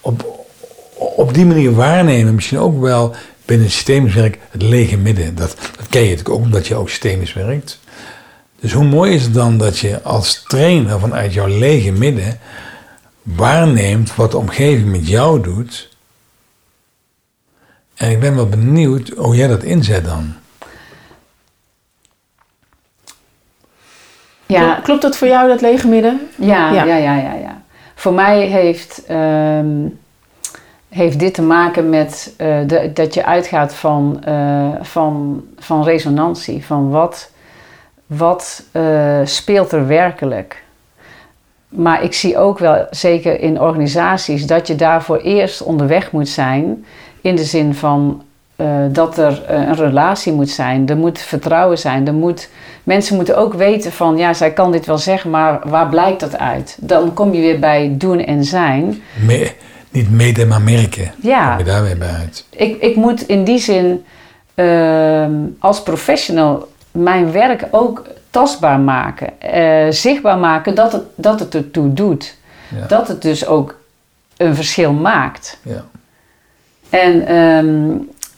op, 0.00 0.46
op 0.94 1.34
die 1.34 1.46
manier 1.46 1.74
waarnemen 1.74 2.34
misschien 2.34 2.58
ook 2.58 2.80
wel 2.80 3.14
binnen 3.44 3.70
systemisch 3.70 4.14
werk 4.14 4.38
het 4.50 4.62
lege 4.62 4.96
midden. 4.96 5.34
Dat, 5.34 5.56
dat 5.76 5.88
ken 5.88 6.02
je 6.02 6.08
natuurlijk 6.08 6.34
ook 6.34 6.44
omdat 6.44 6.66
je 6.66 6.74
ook 6.74 6.88
systemisch 6.88 7.32
werkt. 7.32 7.80
Dus 8.60 8.72
hoe 8.72 8.84
mooi 8.84 9.14
is 9.14 9.22
het 9.22 9.34
dan 9.34 9.58
dat 9.58 9.78
je 9.78 10.02
als 10.02 10.42
trainer 10.42 11.00
vanuit 11.00 11.32
jouw 11.32 11.58
lege 11.58 11.92
midden 11.92 12.38
waarneemt 13.22 14.14
wat 14.14 14.30
de 14.30 14.36
omgeving 14.36 14.90
met 14.90 15.08
jou 15.08 15.42
doet. 15.42 15.91
En 17.94 18.10
ik 18.10 18.20
ben 18.20 18.34
wel 18.34 18.48
benieuwd 18.48 19.08
hoe 19.08 19.36
jij 19.36 19.48
dat 19.48 19.62
inzet 19.62 20.04
dan. 20.04 20.34
Ja, 24.46 24.80
Klopt, 24.82 25.02
dat 25.02 25.16
voor 25.16 25.28
jou, 25.28 25.48
dat 25.48 25.60
lege 25.60 25.88
midden? 25.88 26.28
Ja, 26.36 26.72
Ja. 26.72 26.84
ja, 26.84 26.96
ja, 26.96 27.16
ja, 27.16 27.32
ja. 27.34 27.62
Voor 27.94 28.12
mij 28.12 28.40
heeft, 28.40 29.02
ehm, 29.06 29.86
heeft 30.88 31.18
dit 31.18 31.34
te 31.34 31.42
maken 31.42 31.88
met 31.88 32.34
eh, 32.36 32.58
de, 32.66 32.90
dat 32.94 33.14
je 33.14 33.24
uitgaat 33.24 33.74
van, 33.74 34.24
eh, 34.24 34.68
van, 34.80 35.44
van 35.58 35.84
resonantie. 35.84 36.64
Van 36.64 36.90
wat, 36.90 37.30
wat 38.06 38.64
eh, 38.72 39.20
speelt 39.24 39.72
er 39.72 39.86
werkelijk? 39.86 40.62
Maar 41.72 42.02
ik 42.02 42.14
zie 42.14 42.38
ook 42.38 42.58
wel, 42.58 42.86
zeker 42.90 43.40
in 43.40 43.60
organisaties, 43.60 44.46
dat 44.46 44.66
je 44.66 44.76
daarvoor 44.76 45.16
eerst 45.16 45.62
onderweg 45.62 46.12
moet 46.12 46.28
zijn. 46.28 46.84
In 47.20 47.36
de 47.36 47.44
zin 47.44 47.74
van 47.74 48.22
eh, 48.56 48.66
dat 48.90 49.18
er 49.18 49.44
eh, 49.44 49.56
een 49.56 49.74
relatie 49.74 50.32
moet 50.32 50.50
zijn. 50.50 50.88
Er 50.88 50.96
moet 50.96 51.18
vertrouwen 51.18 51.78
zijn. 51.78 52.06
Er 52.06 52.14
moet, 52.14 52.48
mensen 52.84 53.16
moeten 53.16 53.36
ook 53.36 53.54
weten 53.54 53.92
van, 53.92 54.16
ja, 54.16 54.32
zij 54.32 54.52
kan 54.52 54.72
dit 54.72 54.86
wel 54.86 54.98
zeggen, 54.98 55.30
maar 55.30 55.60
waar 55.68 55.88
blijkt 55.88 56.20
dat 56.20 56.38
uit? 56.38 56.76
Dan 56.80 57.12
kom 57.14 57.34
je 57.34 57.40
weer 57.40 57.58
bij 57.58 57.94
doen 57.98 58.20
en 58.20 58.44
zijn. 58.44 59.02
Me- 59.26 59.52
niet 59.90 60.10
meten, 60.10 60.48
maar 60.48 60.62
merken. 60.62 61.12
Ja. 61.20 61.48
Kom 61.48 61.58
je 61.58 61.70
daar 61.72 61.82
weer 61.82 61.98
bij 61.98 62.12
uit. 62.20 62.46
Ik, 62.50 62.82
ik 62.82 62.96
moet 62.96 63.28
in 63.28 63.44
die 63.44 63.58
zin 63.58 64.04
ehm, 64.54 65.32
als 65.58 65.82
professional 65.82 66.68
mijn 66.90 67.32
werk 67.32 67.64
ook 67.70 68.06
tastbaar 68.32 68.80
maken. 68.80 69.40
eh, 69.40 69.86
zichtbaar 69.90 70.38
maken 70.38 70.74
dat 70.74 70.92
het, 70.92 71.02
dat 71.14 71.40
het 71.40 71.54
ertoe 71.54 71.92
doet. 71.92 72.36
Ja. 72.76 72.86
Dat 72.86 73.08
het 73.08 73.22
dus 73.22 73.46
ook 73.46 73.78
een 74.36 74.54
verschil 74.54 74.92
maakt. 74.92 75.58
Ja. 75.62 75.84
En 76.90 77.26
ehm, 77.26 77.90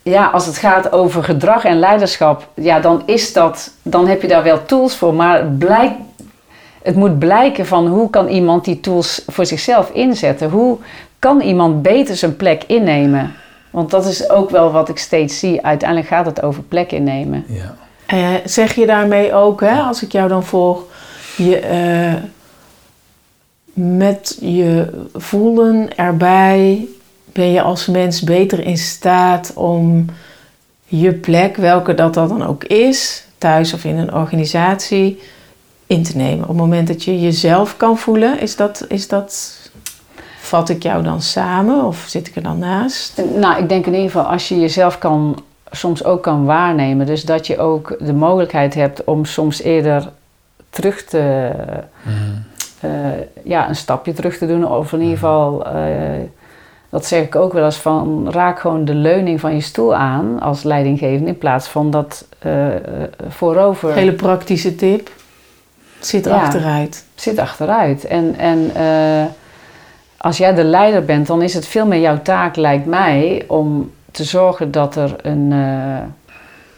ja, 0.03 0.27
als 0.27 0.47
het 0.47 0.57
gaat 0.57 0.93
over 0.93 1.25
gedrag 1.25 1.65
en 1.65 1.79
leiderschap, 1.79 2.49
ja, 2.55 2.81
dan 2.81 3.03
is 3.07 3.33
dat, 3.33 3.71
dan 3.83 4.09
heb 4.09 4.23
je 4.23 4.29
daar 4.29 4.43
wel 4.43 4.65
tools 4.65 4.97
voor. 4.97 5.15
Maar 5.15 5.39
het, 5.39 5.59
blijkt, 5.59 5.95
het 6.83 6.97
moet 6.97 7.19
blijken 7.19 7.67
van 7.67 7.87
hoe 7.87 8.11
kan 8.11 8.29
iemand 8.29 8.65
die 8.65 8.81
tools 8.81 9.23
voor 9.27 9.47
zichzelf 9.47 9.91
inzetten? 9.91 10.51
Hoe 10.51 10.79
kan 11.19 11.41
iemand 11.41 11.83
beter 11.83 12.17
zijn 12.17 12.37
plek 12.37 12.65
innemen? 12.67 13.33
Want 13.71 13.91
dat 13.91 14.07
is 14.07 14.31
ook 14.31 14.51
wel 14.51 14.73
wat 14.73 14.89
ik 14.89 14.99
steeds 14.99 15.39
zie. 15.39 15.67
Uiteindelijk 15.67 16.09
gaat 16.09 16.27
het 16.27 16.43
over 16.43 16.63
plek 16.63 16.93
innemen. 16.93 17.45
Ja. 17.49 17.75
Uh, 18.13 18.35
zeg 18.45 18.75
je 18.75 18.87
daarmee 18.87 19.33
ook, 19.33 19.61
hè, 19.61 19.81
als 19.81 20.03
ik 20.03 20.13
jou 20.13 20.29
dan 20.29 20.45
volg, 20.45 20.83
je, 21.37 21.63
uh, 21.63 22.23
met 23.73 24.39
je 24.41 25.05
voelen 25.15 25.97
erbij 25.97 26.87
ben 27.33 27.51
je 27.51 27.63
als 27.63 27.87
mens 27.87 28.23
beter 28.23 28.67
in 28.67 28.79
staat 28.79 29.53
om 29.55 30.07
je 30.85 31.13
plek, 31.13 31.57
welke 31.57 31.95
dat 31.95 32.15
dan 32.15 32.47
ook 32.47 32.65
is, 32.65 33.27
thuis 33.39 33.73
of 33.73 33.85
in 33.85 33.97
een 33.97 34.15
organisatie, 34.15 35.21
in 35.87 36.03
te 36.03 36.17
nemen. 36.17 36.43
Op 36.43 36.49
het 36.49 36.57
moment 36.57 36.89
dat 36.89 37.05
je 37.05 37.21
jezelf 37.21 37.77
kan 37.77 37.99
voelen, 37.99 38.41
is 38.41 38.57
dat, 38.57 38.85
is 38.89 39.09
dat 39.09 39.59
vat 40.41 40.69
ik 40.69 40.83
jou 40.83 41.03
dan 41.03 41.23
samen 41.23 41.85
of 41.85 42.05
zit 42.09 42.27
ik 42.27 42.37
er 42.37 42.43
dan 42.43 42.59
naast? 42.59 43.23
Nou, 43.35 43.63
ik 43.63 43.69
denk 43.69 43.87
in 43.87 43.93
ieder 43.93 44.11
geval 44.11 44.31
als 44.31 44.49
je 44.49 44.61
jezelf 44.61 44.99
kan, 44.99 45.43
soms 45.75 46.05
ook 46.05 46.23
kan 46.23 46.45
waarnemen. 46.45 47.07
Dus 47.07 47.23
dat 47.23 47.47
je 47.47 47.59
ook 47.59 47.97
de 48.01 48.13
mogelijkheid 48.13 48.75
hebt 48.75 49.05
om 49.05 49.25
soms 49.25 49.63
eerder 49.63 50.09
terug 50.71 51.05
te, 51.05 51.51
mhm. 52.03 52.15
eh, 52.81 52.91
ja, 53.45 53.69
een 53.69 53.77
stapje 53.77 54.13
terug 54.13 54.39
te 54.39 54.47
doen. 54.47 54.69
Of 54.69 54.93
in 54.93 55.01
ieder 55.01 55.15
mhm. 55.15 55.25
geval, 55.25 55.67
uh, 55.67 55.73
dat 56.89 57.07
zeg 57.07 57.23
ik 57.23 57.37
ook 57.37 57.53
wel 57.53 57.65
eens 57.65 57.77
van, 57.77 58.31
raak 58.31 58.61
gewoon 58.61 58.85
de 58.85 58.95
leuning 58.95 59.41
van 59.41 59.55
je 59.55 59.61
stoel 59.61 59.95
aan 59.95 60.41
als 60.41 60.63
leidinggevende 60.63 61.31
in 61.31 61.39
plaats 61.39 61.69
van 61.69 61.91
dat 61.91 62.27
uh, 62.47 62.67
voorover. 63.29 63.93
Hele 63.95 64.13
praktische 64.13 64.75
tip. 64.75 65.11
Zit 65.99 66.25
ja, 66.25 66.43
achteruit. 66.43 67.05
zit 67.15 67.39
achteruit. 67.39 68.05
En, 68.05 68.35
en 68.39 68.71
als 70.17 70.37
jij 70.37 70.55
de 70.55 70.65
leider 70.65 71.05
bent, 71.05 71.27
dan 71.27 71.43
is 71.43 71.55
het 71.55 71.67
veel 71.67 71.87
meer 71.87 72.01
jouw 72.01 72.23
taak, 72.23 72.57
lijkt 72.57 72.87
mij, 72.87 73.45
om 73.47 73.91
te 74.15 74.25
zorgen 74.25 74.71
dat 74.71 74.97
er 74.97 75.17
een. 75.23 75.51
Uh, 75.51 75.99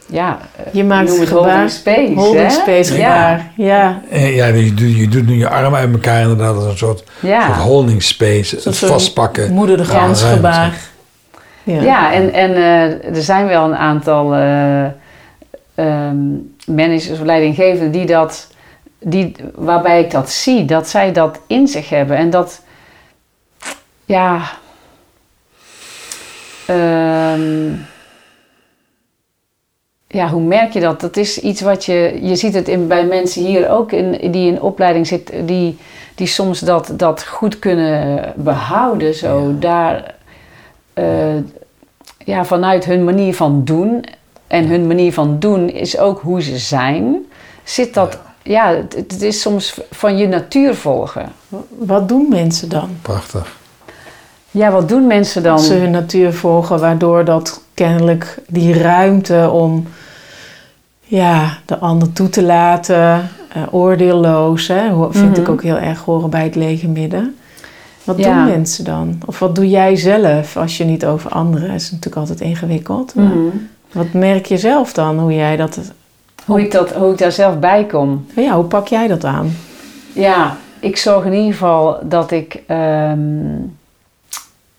ja, 0.07 0.39
je 0.73 0.85
maakt 0.85 1.19
het 1.19 1.29
gebaar. 1.29 1.43
Holding 1.43 1.71
space. 1.71 2.13
Holding 2.15 2.53
space 2.53 2.93
gebaar, 2.93 3.53
ja. 3.57 4.01
Ja, 4.11 4.19
ja 4.19 4.47
je, 4.47 4.75
doet, 4.75 4.97
je 4.97 5.09
doet 5.09 5.27
nu 5.27 5.35
je 5.35 5.49
armen 5.49 5.79
uit 5.79 5.93
elkaar 5.93 6.21
inderdaad 6.21 6.55
als 6.57 6.65
een 6.65 6.77
soort, 6.77 7.05
ja. 7.21 7.47
soort 7.47 7.59
holding 7.59 8.03
space. 8.03 8.57
het 8.65 8.79
vastpakken. 8.79 9.53
Moeder 9.53 9.77
de 9.77 9.85
gans 9.85 10.23
gebaar. 10.23 10.79
Ja, 11.63 11.83
ja 11.83 12.13
en, 12.13 12.33
en 12.33 12.51
uh, 12.51 13.17
er 13.17 13.23
zijn 13.23 13.47
wel 13.47 13.65
een 13.65 13.77
aantal 13.77 14.37
uh, 14.37 14.85
um, 15.75 16.55
managers 16.67 17.11
of 17.11 17.21
leidinggevenden 17.21 17.91
die 17.91 18.07
dat, 18.07 18.49
die, 19.01 19.37
waarbij 19.55 20.01
ik 20.01 20.11
dat 20.11 20.31
zie, 20.31 20.65
dat 20.65 20.89
zij 20.89 21.13
dat 21.13 21.41
in 21.47 21.69
zich 21.69 21.89
hebben. 21.89 22.17
En 22.17 22.31
dat 22.31 22.63
ja. 24.05 24.41
Ehm, 26.67 27.73
ja, 30.07 30.29
hoe 30.29 30.43
merk 30.43 30.73
je 30.73 30.81
dat? 30.81 31.01
Dat 31.01 31.17
is 31.17 31.41
iets 31.41 31.61
wat 31.61 31.85
je. 31.85 32.19
Je 32.23 32.37
ziet 32.37 32.55
het 32.55 32.69
in, 32.69 32.87
bij 32.87 33.07
mensen 33.07 33.45
hier 33.45 33.71
ook 33.71 33.93
in, 33.93 34.33
die 34.33 34.51
in 34.51 34.61
opleiding 34.61 35.07
zitten, 35.07 35.47
die, 35.47 35.79
die 36.15 36.27
soms 36.27 36.61
dat, 36.61 36.93
dat 36.97 37.25
goed 37.25 37.59
kunnen 37.59 38.33
behouden. 38.37 39.15
Zo 39.15 39.59
daar. 39.59 40.15
Uh, 40.95 41.37
ja, 42.19 42.45
vanuit 42.45 42.85
hun 42.85 43.05
manier 43.05 43.35
van 43.35 43.65
doen. 43.65 44.05
En 44.47 44.67
hun 44.67 44.87
manier 44.87 45.13
van 45.13 45.39
doen 45.39 45.69
is 45.69 45.99
ook 45.99 46.21
hoe 46.21 46.43
ze 46.43 46.59
zijn. 46.59 47.27
Zit 47.65 47.95
dat. 47.95 48.19
Ja, 48.43 48.71
ja 48.71 48.77
het, 48.77 48.95
het 48.95 49.23
is 49.23 49.41
soms 49.41 49.81
van 49.91 50.17
je 50.17 50.29
natuur 50.29 50.75
volgen. 50.75 51.33
Wat 51.69 52.09
doen 52.09 52.27
mensen 52.29 52.69
dan? 52.69 52.89
Prachtig. 53.03 53.57
Ja, 54.57 54.71
wat 54.71 54.89
doen 54.89 55.07
mensen 55.07 55.43
dan? 55.43 55.59
Ze 55.59 55.75
hun 55.75 55.91
natuur 55.91 56.33
volgen, 56.33 56.81
waardoor 56.81 57.25
dat 57.25 57.61
kennelijk 57.75 58.39
die 58.49 58.75
ruimte 58.79 59.51
om 59.51 59.87
ja, 61.01 61.59
de 61.65 61.79
ander 61.79 62.13
toe 62.13 62.29
te 62.29 62.43
laten, 62.43 63.29
uh, 63.57 63.63
oordeelloos, 63.71 64.69
hè, 64.69 65.11
vind 65.11 65.37
ik 65.37 65.43
mhm. 65.43 65.53
ook 65.53 65.63
heel 65.63 65.79
erg 65.79 66.01
horen 66.01 66.31
bij 66.31 66.43
het 66.43 66.55
lege 66.55 66.89
midden. 66.89 67.37
Wat 68.05 68.17
doen 68.23 68.45
mensen 68.45 68.85
dan? 68.85 69.19
Of 69.27 69.39
wat 69.39 69.55
doe 69.55 69.69
jij 69.69 69.97
zelf 69.97 70.57
als 70.57 70.77
je 70.77 70.85
niet 70.85 71.07
over 71.07 71.31
anderen? 71.31 71.69
Dat 71.69 71.77
is 71.77 71.91
natuurlijk 71.91 72.17
altijd 72.17 72.41
ingewikkeld. 72.41 73.15
Mhm. 73.15 73.39
Wat 73.93 74.13
merk 74.13 74.47
je 74.47 74.59
zelf 74.59 74.93
dan, 74.93 75.19
hoe 75.19 75.35
jij 75.35 75.57
dat... 75.57 75.79
Hoe 76.45 76.61
ik, 76.61 76.71
dat, 76.71 76.93
hoe 76.93 77.13
ik 77.13 77.19
daar 77.19 77.33
zelf 77.33 77.59
bij 77.59 77.85
kom? 77.85 78.27
Ja, 78.37 78.55
hoe 78.55 78.65
pak 78.65 78.87
jij 78.87 79.07
dat 79.07 79.25
aan? 79.25 79.57
Ja, 80.13 80.57
ik 80.81 80.97
zorg 80.97 81.25
in 81.25 81.33
ieder 81.33 81.53
geval 81.53 81.99
dat 82.03 82.31
ik... 82.31 82.63
Ehm, 82.67 83.19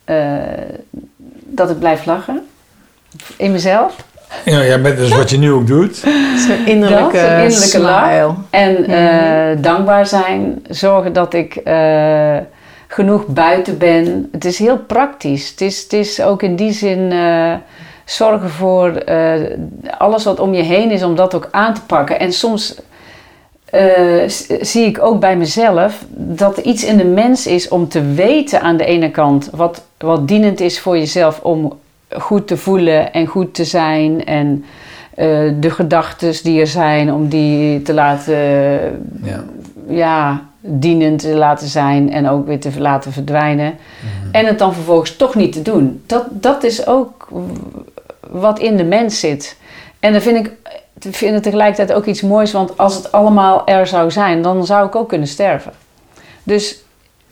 uh, 0.10 0.38
dat 1.46 1.70
ik 1.70 1.80
blijf 1.80 2.06
lachen. 2.06 2.48
In 3.38 3.52
mezelf. 3.52 3.96
Ja, 4.46 4.62
ja 4.62 4.78
met 4.78 4.98
dus 4.98 5.16
wat 5.16 5.30
je 5.30 5.38
nu 5.38 5.52
ook 5.52 5.68
doet. 5.68 5.96
Zo'n 6.48 6.66
innerlijke, 6.66 7.18
dat, 7.18 7.42
innerlijke 7.42 7.80
lach. 7.80 8.36
En 8.50 8.92
uh, 8.92 9.64
dankbaar 9.64 10.06
zijn. 10.06 10.66
Zorgen 10.70 11.14
dat 11.14 11.34
ik 11.34 11.60
uh, 11.64 12.38
genoeg 12.88 13.26
buiten 13.26 13.78
ben. 13.78 14.30
Het 14.32 14.46
is 14.46 14.60
heel 14.60 14.78
praktisch. 14.78 15.50
Het 15.50 15.62
is, 15.62 15.84
het 15.84 15.94
is 15.94 16.22
ook 16.22 16.44
in 16.44 16.56
die 16.56 16.72
zin 16.72 17.14
zorgen 18.06 18.50
voor 18.50 19.04
alles 19.98 20.24
wat 20.24 20.40
om 20.40 20.54
je 20.54 20.64
heen 20.64 20.92
is, 20.92 21.04
om 21.04 21.16
dat 21.16 21.36
ook 21.36 21.48
aan 21.52 21.74
te 21.74 21.82
pakken. 21.82 22.20
En 22.20 22.34
soms 22.34 22.76
uh, 23.74 24.24
zie 24.62 24.86
ik 24.86 25.02
ook 25.02 25.20
bij 25.20 25.38
mezelf 25.38 26.06
dat 26.10 26.58
er 26.58 26.64
iets 26.64 26.84
in 26.84 26.98
de 26.98 27.06
mens 27.06 27.48
is 27.48 27.68
om 27.68 27.88
te 27.88 28.02
weten 28.14 28.62
aan 28.62 28.78
de 28.78 28.86
ene 28.86 29.12
kant 29.12 29.50
wat, 29.54 29.84
wat 29.98 30.28
dienend 30.28 30.60
is 30.60 30.80
voor 30.80 30.98
jezelf 30.98 31.40
om 31.40 31.80
goed 32.10 32.48
te 32.48 32.58
voelen 32.58 33.14
en 33.14 33.26
goed 33.26 33.54
te 33.54 33.66
zijn 33.66 34.26
en 34.26 34.66
uh, 35.18 35.54
de 35.60 35.70
gedachten 35.70 36.44
die 36.44 36.60
er 36.60 36.68
zijn 36.68 37.14
om 37.14 37.28
die 37.28 37.82
te 37.82 37.94
laten 37.94 38.36
ja. 39.24 39.44
ja. 39.88 40.46
dienend 40.62 41.20
te 41.20 41.36
laten 41.36 41.68
zijn 41.68 42.12
en 42.12 42.30
ook 42.30 42.48
weer 42.48 42.60
te 42.60 42.80
laten 42.80 43.12
verdwijnen 43.12 43.76
mhm. 43.76 44.32
en 44.32 44.46
het 44.46 44.60
dan 44.60 44.74
vervolgens 44.74 45.16
toch 45.16 45.36
niet 45.36 45.54
te 45.54 45.62
doen. 45.62 46.04
Dat, 46.06 46.26
dat 46.30 46.64
is 46.64 46.88
ook 46.88 47.28
wat 48.30 48.60
in 48.60 48.78
de 48.78 48.84
mens 48.84 49.20
zit. 49.20 49.58
En 50.00 50.12
dan 50.12 50.22
vind 50.22 50.46
ik 50.46 50.52
vind 51.00 51.34
het 51.34 51.44
tegelijkertijd 51.44 51.98
ook 51.98 52.06
iets 52.06 52.22
moois, 52.22 52.52
want 52.52 52.78
als 52.78 52.96
het 52.96 53.12
allemaal 53.12 53.68
er 53.68 53.88
zou 53.88 54.12
zijn, 54.12 54.42
dan 54.42 54.66
zou 54.66 54.88
ik 54.88 54.96
ook 54.96 55.10
kunnen 55.10 55.28
sterven. 55.28 55.72
Dus 56.44 56.84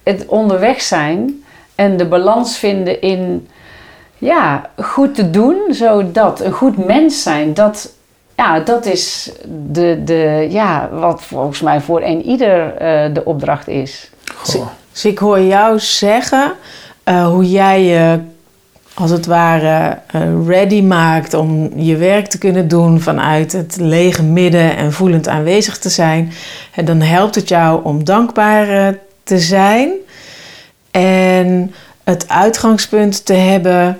het 0.03 0.25
onderweg 0.25 0.81
zijn 0.81 1.43
en 1.75 1.97
de 1.97 2.05
balans 2.05 2.57
vinden 2.57 3.01
in 3.01 3.47
ja, 4.17 4.69
goed 4.77 5.15
te 5.15 5.29
doen, 5.29 5.57
zodat 5.69 6.39
een 6.39 6.51
goed 6.51 6.85
mens 6.85 7.23
zijn, 7.23 7.53
dat, 7.53 7.93
ja, 8.35 8.59
dat 8.59 8.85
is 8.85 9.31
de, 9.47 10.01
de, 10.03 10.47
ja, 10.49 10.89
wat 10.91 11.23
volgens 11.23 11.61
mij 11.61 11.81
voor 11.81 12.01
een 12.01 12.21
ieder 12.21 12.73
uh, 12.73 13.13
de 13.13 13.25
opdracht 13.25 13.67
is. 13.67 14.11
Dus 14.91 15.05
ik 15.05 15.17
hoor 15.17 15.39
jou 15.39 15.79
zeggen 15.79 16.53
uh, 17.05 17.27
hoe 17.27 17.49
jij 17.49 17.83
je 17.83 18.19
als 18.95 19.11
het 19.11 19.25
ware 19.25 19.99
uh, 20.15 20.47
ready 20.47 20.81
maakt 20.81 21.33
om 21.33 21.79
je 21.79 21.97
werk 21.97 22.27
te 22.27 22.37
kunnen 22.37 22.67
doen 22.67 23.01
vanuit 23.01 23.51
het 23.51 23.77
lege 23.79 24.23
midden 24.23 24.75
en 24.77 24.93
voelend 24.93 25.27
aanwezig 25.27 25.77
te 25.77 25.89
zijn, 25.89 26.31
dan 26.83 27.01
helpt 27.01 27.35
het 27.35 27.49
jou 27.49 27.83
om 27.83 28.03
dankbaar 28.03 28.69
uh, 28.69 28.97
te 29.23 29.39
zijn 29.39 29.91
en 30.91 31.73
het 32.03 32.29
uitgangspunt 32.29 33.25
te 33.25 33.33
hebben 33.33 33.97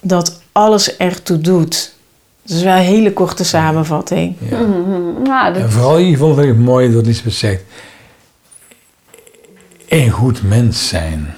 dat 0.00 0.40
alles 0.52 0.96
ertoe 0.96 1.38
doet. 1.38 1.94
Dat 2.42 2.56
is 2.56 2.62
wel 2.62 2.76
een 2.76 2.82
hele 2.82 3.12
korte 3.12 3.44
samenvatting. 3.44 4.36
Ja. 4.50 4.58
Ja, 5.24 5.50
dat... 5.50 5.62
En 5.62 5.70
vooral 5.70 5.98
je 5.98 6.16
vond 6.16 6.38
ik 6.38 6.46
het 6.46 6.58
mooi 6.58 6.92
dat 6.92 7.06
Lisbeth 7.06 7.34
zegt. 7.34 7.62
Een 9.88 10.10
goed 10.10 10.42
mens 10.42 10.88
zijn. 10.88 11.34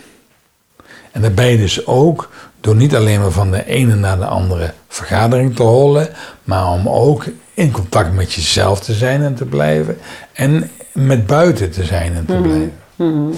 En 1.13 1.21
daarbij 1.21 1.57
dus 1.57 1.87
ook 1.87 2.31
door 2.64 2.77
niet 2.77 2.94
alleen 2.94 3.20
maar 3.20 3.31
van 3.31 3.50
de 3.50 3.66
ene 3.66 3.94
naar 3.94 4.18
de 4.18 4.24
andere 4.24 4.72
vergadering 4.88 5.57
te 5.57 5.62
holen, 5.62 6.09
maar 6.44 6.70
om 6.70 6.88
ook 6.88 7.24
in 7.55 7.70
contact 7.70 8.14
met 8.14 8.33
jezelf 8.33 8.81
te 8.81 8.92
zijn 8.92 9.22
en 9.22 9.35
te 9.35 9.44
blijven. 9.44 9.98
En 10.33 10.70
met 10.92 11.27
buiten 11.27 11.70
te 11.70 11.85
zijn 11.85 12.14
en 12.14 12.24
te 12.27 12.33
mhm. 12.33 12.42
blijven. 12.42 12.72
Mhm. 12.96 13.33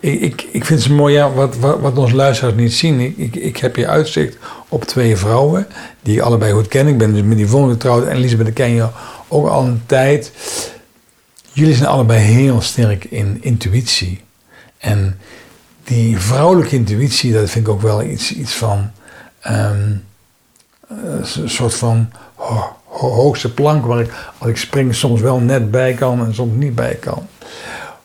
Ik, 0.00 0.20
ik, 0.20 0.46
ik 0.52 0.64
vind 0.64 0.82
het 0.82 0.92
mooi, 0.92 1.14
ja, 1.14 1.32
wat, 1.32 1.56
wat, 1.56 1.80
wat 1.80 1.98
onze 1.98 2.14
luisteraars 2.14 2.54
niet 2.54 2.72
zien. 2.72 3.00
Ik, 3.00 3.16
ik, 3.16 3.36
ik 3.36 3.56
heb 3.56 3.74
hier 3.74 3.88
uitzicht 3.88 4.36
op 4.68 4.84
twee 4.84 5.16
vrouwen, 5.16 5.66
die 6.02 6.16
ik 6.16 6.22
allebei 6.22 6.52
goed 6.52 6.68
ken. 6.68 6.86
Ik 6.86 6.98
ben 6.98 7.12
dus 7.12 7.22
met 7.22 7.36
die 7.36 7.46
volgende 7.46 7.74
getrouwd 7.74 8.06
en 8.06 8.16
Elisabeth 8.16 8.52
ken 8.52 8.70
je 8.70 8.86
ook 9.28 9.48
al 9.48 9.64
een 9.64 9.82
tijd. 9.86 10.32
Jullie 11.52 11.74
zijn 11.74 11.88
allebei 11.88 12.20
heel 12.20 12.60
sterk 12.60 13.04
in 13.04 13.38
intuïtie. 13.40 14.20
En 14.78 15.18
die 15.88 16.18
vrouwelijke 16.18 16.76
intuïtie, 16.76 17.32
dat 17.32 17.50
vind 17.50 17.66
ik 17.66 17.72
ook 17.72 17.82
wel 17.82 18.02
iets, 18.02 18.34
iets 18.34 18.54
van. 18.54 18.90
ehm, 19.40 19.96
een 20.88 21.50
soort 21.50 21.74
van 21.74 22.12
hoogste 22.84 23.54
plank 23.54 23.86
waar 23.86 24.00
ik 24.00 24.14
als 24.38 24.48
ik 24.48 24.56
spring 24.56 24.94
soms 24.94 25.20
wel 25.20 25.38
net 25.38 25.70
bij 25.70 25.94
kan 25.94 26.24
en 26.24 26.34
soms 26.34 26.54
niet 26.54 26.74
bij 26.74 26.94
kan. 26.94 27.26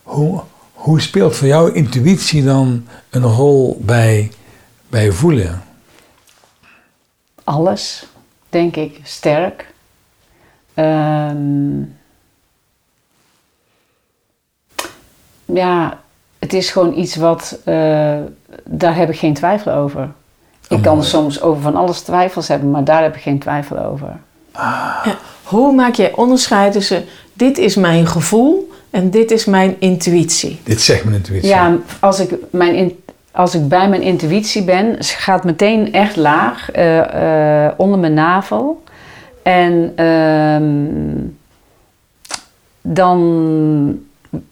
Hoe, 0.02 0.42
hoe 0.72 1.00
speelt 1.00 1.36
voor 1.36 1.46
jou 1.46 1.72
intuïtie 1.72 2.44
dan 2.44 2.86
een 3.10 3.22
rol 3.22 3.80
bij, 3.80 4.32
bij 4.88 5.12
voelen? 5.12 5.62
Alles, 7.44 8.06
denk 8.48 8.76
ik, 8.76 9.00
sterk. 9.02 9.72
Ehm, 10.74 11.82
ja, 15.44 16.03
het 16.44 16.52
is 16.52 16.70
gewoon 16.70 16.98
iets 16.98 17.16
wat, 17.16 17.58
uh, 17.64 17.74
daar 18.64 18.96
heb 18.96 19.10
ik 19.10 19.18
geen 19.18 19.34
twijfel 19.34 19.72
over. 19.72 20.08
Ik 20.68 20.82
kan 20.82 20.98
oh, 20.98 21.04
soms 21.04 21.42
over 21.42 21.62
van 21.62 21.76
alles 21.76 22.00
twijfels 22.00 22.48
hebben, 22.48 22.70
maar 22.70 22.84
daar 22.84 23.02
heb 23.02 23.14
ik 23.16 23.22
geen 23.22 23.38
twijfel 23.38 23.78
over. 23.78 24.16
Ah. 24.52 25.06
hoe 25.42 25.74
maak 25.74 25.94
jij 25.94 26.12
onderscheid 26.14 26.72
tussen 26.72 27.04
dit 27.32 27.58
is 27.58 27.76
mijn 27.76 28.06
gevoel 28.06 28.70
en 28.90 29.10
dit 29.10 29.30
is 29.30 29.44
mijn 29.44 29.76
intuïtie? 29.78 30.60
Dit 30.64 30.80
zegt 30.80 31.04
mijn 31.04 31.16
intuïtie. 31.16 31.48
Ja, 31.48 31.76
als 32.00 32.20
ik, 32.20 32.34
mijn 32.50 32.92
als 33.32 33.54
ik 33.54 33.68
bij 33.68 33.88
mijn 33.88 34.02
intuïtie 34.02 34.64
ben, 34.64 34.96
gaat 34.98 35.44
meteen 35.44 35.92
echt 35.92 36.16
laag 36.16 36.76
uh, 36.76 37.68
onder 37.76 37.98
mijn 37.98 38.14
navel. 38.14 38.82
En 39.42 39.92
ehm, 39.96 40.64
dan, 42.80 43.98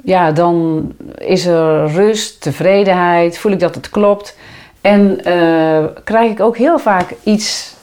ja, 0.04 0.32
dan 0.32 0.86
is 1.18 1.46
er 1.46 1.86
rust, 1.92 2.40
tevredenheid, 2.40 3.38
voel 3.38 3.52
ik 3.52 3.60
dat 3.60 3.74
het 3.74 3.90
klopt. 3.90 4.36
En 4.80 5.20
uh, 5.28 5.84
krijg 6.04 6.30
ik 6.30 6.40
ook 6.40 6.56
heel 6.56 6.78
vaak 6.78 7.14
iets, 7.22 7.74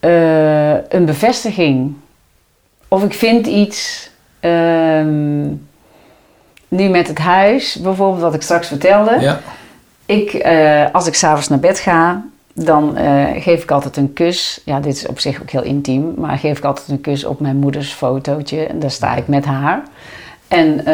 uh, 0.00 0.72
een 0.88 1.04
bevestiging. 1.04 1.94
Of 2.88 3.04
ik 3.04 3.14
vind 3.14 3.46
iets, 3.46 4.10
um, 4.40 5.68
nu 6.68 6.88
met 6.88 7.08
het 7.08 7.18
huis 7.18 7.74
bijvoorbeeld, 7.74 8.22
wat 8.22 8.34
ik 8.34 8.42
straks 8.42 8.68
vertelde. 8.68 9.20
Ja. 9.20 9.40
Ik, 10.06 10.32
uh, 10.32 10.84
als 10.92 11.06
ik 11.06 11.14
s'avonds 11.14 11.48
naar 11.48 11.58
bed 11.58 11.78
ga, 11.78 12.24
dan 12.52 12.96
geef 13.36 13.62
ik 13.62 13.70
altijd 13.70 13.96
een 13.96 14.12
kus. 14.12 14.60
Ja, 14.64 14.80
dit 14.80 14.94
is 14.94 15.06
op 15.06 15.18
zich 15.18 15.40
ook 15.40 15.50
heel 15.50 15.62
intiem, 15.62 16.14
maar 16.16 16.38
geef 16.38 16.58
ik 16.58 16.64
altijd 16.64 16.88
een 16.88 17.00
kus 17.00 17.24
op 17.24 17.40
mijn 17.40 17.56
moeders 17.56 17.92
fotootje. 17.92 18.66
En 18.66 18.78
daar 18.78 18.90
sta 18.90 19.16
ik 19.16 19.28
met 19.28 19.44
haar. 19.44 19.82
En 20.48 20.84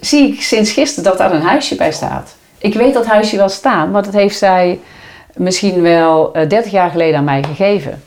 zie 0.00 0.32
ik 0.32 0.42
sinds 0.42 0.72
gisteren 0.72 1.04
dat 1.04 1.18
daar 1.18 1.32
een 1.32 1.42
huisje 1.42 1.74
bij 1.74 1.92
staat. 1.92 2.34
Ik 2.58 2.74
weet 2.74 2.94
dat 2.94 3.06
huisje 3.06 3.36
wel 3.36 3.48
staan, 3.48 3.90
maar 3.90 4.02
dat 4.02 4.12
heeft 4.12 4.38
zij 4.38 4.80
misschien 5.34 5.82
wel 5.82 6.30
uh, 6.36 6.42
eh, 6.42 6.48
30 6.48 6.72
jaar 6.72 6.90
geleden 6.90 7.18
aan 7.18 7.24
mij 7.24 7.42
gegeven. 7.42 8.02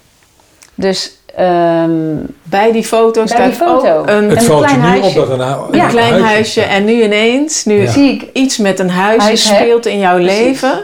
Dus 0.76 1.18
um, 1.40 2.26
bij 2.44 2.72
die 2.72 2.84
foto 2.84 3.24
bij 3.24 3.28
staat 3.28 3.46
die 3.46 3.56
foto. 3.56 3.98
ook 3.98 4.08
een, 4.08 4.30
het 4.30 4.50
een 4.50 4.58
klein 4.58 4.80
huisje. 4.80 5.22
Op 5.22 5.28
dat 5.28 5.40
een, 5.40 5.40
een 5.40 5.78
ja. 5.78 5.88
klein 5.88 6.22
huisje. 6.22 6.62
En 6.62 6.86
nu 6.86 7.04
ineens, 7.04 7.66
nu 7.66 7.88
zie 7.88 8.12
ik 8.12 8.30
iets 8.34 8.58
met 8.58 8.80
een 8.80 8.90
huisje 8.90 9.36
speelt 9.36 9.86
in 9.86 10.00
jouw 10.00 10.18
leven. 10.18 10.84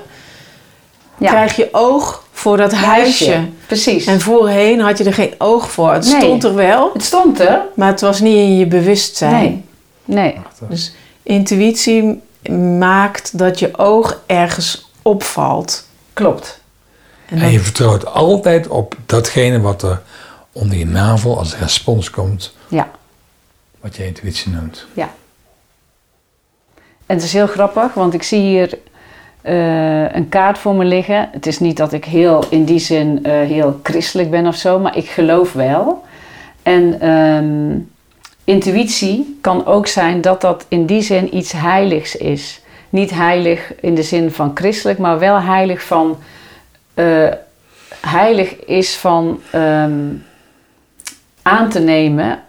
Ja. 1.17 1.29
Krijg 1.29 1.55
je 1.55 1.69
oog 1.71 2.22
voor 2.33 2.57
dat 2.57 2.73
huisje. 2.73 3.49
Precies. 3.67 4.05
En 4.05 4.21
voorheen 4.21 4.79
had 4.79 4.97
je 4.97 5.03
er 5.03 5.13
geen 5.13 5.33
oog 5.37 5.71
voor. 5.71 5.93
Het 5.93 6.05
stond 6.05 6.43
er 6.43 6.55
wel. 6.55 6.89
Het 6.93 7.03
stond 7.03 7.39
er. 7.39 7.61
Maar 7.75 7.87
het 7.87 8.01
was 8.01 8.19
niet 8.19 8.35
in 8.35 8.57
je 8.57 8.65
bewustzijn. 8.65 9.65
Nee. 10.05 10.33
nee. 10.33 10.41
Dus 10.69 10.93
intuïtie 11.23 12.21
maakt 12.77 13.37
dat 13.37 13.59
je 13.59 13.77
oog 13.77 14.21
ergens 14.25 14.89
opvalt. 15.01 15.87
Klopt. 16.13 16.61
En, 17.25 17.51
je 17.51 17.59
vertrouwt 17.59 18.05
altijd 18.05 18.67
op 18.67 18.95
datgene 19.05 19.61
wat 19.61 19.83
er 19.83 20.01
onder 20.51 20.77
je 20.77 20.85
navel 20.85 21.37
als 21.37 21.57
respons 21.57 22.09
komt. 22.09 22.53
Ja. 22.67 22.91
Wat 23.79 23.95
je 23.95 24.05
intuïtie 24.05 24.51
noemt. 24.51 24.85
Ja. 24.93 25.13
En 27.05 27.15
het 27.15 27.23
is 27.23 27.33
heel 27.33 27.47
grappig, 27.47 27.93
want 27.93 28.13
ik 28.13 28.23
zie 28.23 28.39
hier 28.39 28.77
uh, 29.43 30.13
een 30.13 30.29
kaart 30.29 30.57
voor 30.57 30.75
me 30.75 30.85
liggen. 30.85 31.29
Het 31.31 31.47
is 31.47 31.59
niet 31.59 31.77
dat 31.77 31.93
ik 31.93 32.05
heel 32.05 32.43
in 32.49 32.63
die 32.63 32.79
zin 32.79 33.19
uh, 33.23 33.31
heel 33.31 33.79
christelijk 33.83 34.31
ben 34.31 34.47
of 34.47 34.55
zo, 34.55 34.79
maar 34.79 34.97
ik 34.97 35.09
geloof 35.09 35.53
wel. 35.53 36.03
En 36.63 37.09
um, 37.09 37.91
intuïtie 38.43 39.37
kan 39.41 39.65
ook 39.65 39.87
zijn 39.87 40.21
dat 40.21 40.41
dat 40.41 40.65
in 40.67 40.85
die 40.85 41.01
zin 41.01 41.35
iets 41.35 41.51
heiligs 41.51 42.15
is. 42.15 42.61
Niet 42.89 43.11
heilig 43.11 43.73
in 43.81 43.95
de 43.95 44.03
zin 44.03 44.31
van 44.31 44.51
christelijk, 44.53 44.99
maar 44.99 45.19
wel 45.19 45.41
heilig 45.41 45.83
van. 45.83 46.17
Uh, 46.95 47.29
heilig 48.01 48.65
is 48.65 48.95
van 48.95 49.41
um, 49.55 50.25
aan 51.41 51.69
te 51.69 51.79
nemen 51.79 52.39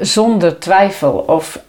zonder 0.00 0.58
twijfel 0.58 1.12
of 1.12 1.60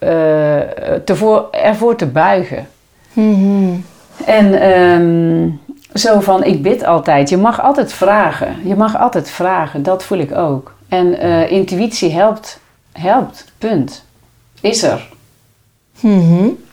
ervoor 1.50 1.96
te 1.96 2.06
buigen. 2.06 2.68
Mm-hmm. 3.12 3.84
En 4.24 4.68
um, 4.68 5.60
zo 5.94 6.20
van, 6.20 6.44
ik 6.44 6.62
bid 6.62 6.84
altijd. 6.84 7.28
Je 7.28 7.36
mag 7.36 7.60
altijd 7.60 7.92
vragen. 7.92 8.68
Je 8.68 8.76
mag 8.76 8.98
altijd 8.98 9.30
vragen, 9.30 9.82
dat 9.82 10.04
voel 10.04 10.18
ik 10.18 10.32
ook. 10.32 10.74
En 10.88 11.24
uh, 11.24 11.50
intuïtie 11.50 12.12
helpt 12.12 12.60
helpt. 12.98 13.44
Punt. 13.58 14.04
Is 14.60 14.82
er. 14.82 15.08
Mm 16.00 16.64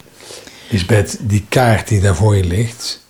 Lisbeth, 0.69 1.17
die 1.21 1.45
kaart 1.49 1.88
die 1.88 2.01
daar 2.01 2.15
voor 2.15 2.36
je 2.36 2.43
ligt. 2.43 3.01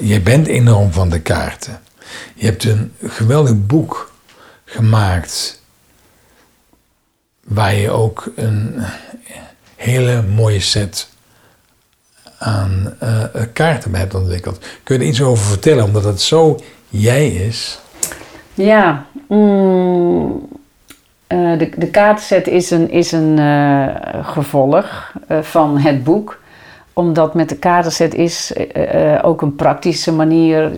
Jij 0.00 0.22
bent 0.22 0.46
enorm 0.46 0.92
van 0.92 1.10
de 1.10 1.20
kaarten. 1.20 1.80
Je 2.34 2.46
hebt 2.46 2.64
een 2.64 2.92
geweldig 3.02 3.66
boek 3.66 4.12
gemaakt. 4.64 5.60
Waar 7.44 7.74
je 7.74 7.90
ook 7.90 8.32
een 8.36 8.82
hele 9.76 10.22
mooie 10.22 10.60
set 10.60 11.08
aan 12.38 12.94
uh, 13.02 13.22
kaarten 13.52 13.94
hebt 13.94 14.14
ontwikkeld. 14.14 14.58
Kun 14.82 14.96
je 14.96 15.02
er 15.02 15.08
iets 15.08 15.22
over 15.22 15.44
vertellen, 15.44 15.84
omdat 15.84 16.04
het 16.04 16.20
zo 16.20 16.58
jij 16.88 17.28
is? 17.28 17.80
Ja, 18.54 19.04
mm, 19.28 20.48
uh, 21.28 21.58
de, 21.58 21.70
de 21.76 21.90
kaartset 21.90 22.46
is 22.48 22.70
een, 22.70 22.90
is 22.90 23.12
een 23.12 23.38
gevolg 24.22 25.12
van 25.40 25.78
het 25.78 26.04
boek. 26.04 26.44
Omdat 26.92 27.34
met 27.34 27.48
de 27.48 27.56
kaartenset 27.56 28.14
is 28.14 28.52
ook 29.22 29.42
een 29.42 29.54
praktische 29.54 30.12
manier. 30.12 30.70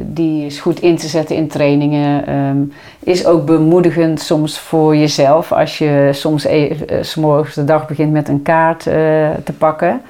die 0.00 0.46
is 0.46 0.60
goed 0.60 0.80
in 0.80 0.96
te 0.96 1.06
zetten 1.08 1.36
in 1.36 1.48
trainingen. 1.48 2.34
Um, 2.34 2.72
is 2.98 3.26
ook 3.26 3.46
bemoedigend 3.46 4.20
soms 4.20 4.58
voor 4.58 4.96
jezelf. 4.96 5.52
Als 5.52 5.78
je 5.78 6.08
soms 6.12 6.46
s 7.00 7.14
morgens 7.14 7.54
de 7.54 7.64
dag 7.64 7.86
begint 7.86 8.12
met 8.12 8.28
een 8.28 8.42
kaart 8.42 8.82
te 8.82 9.52
pakken. 9.58 10.02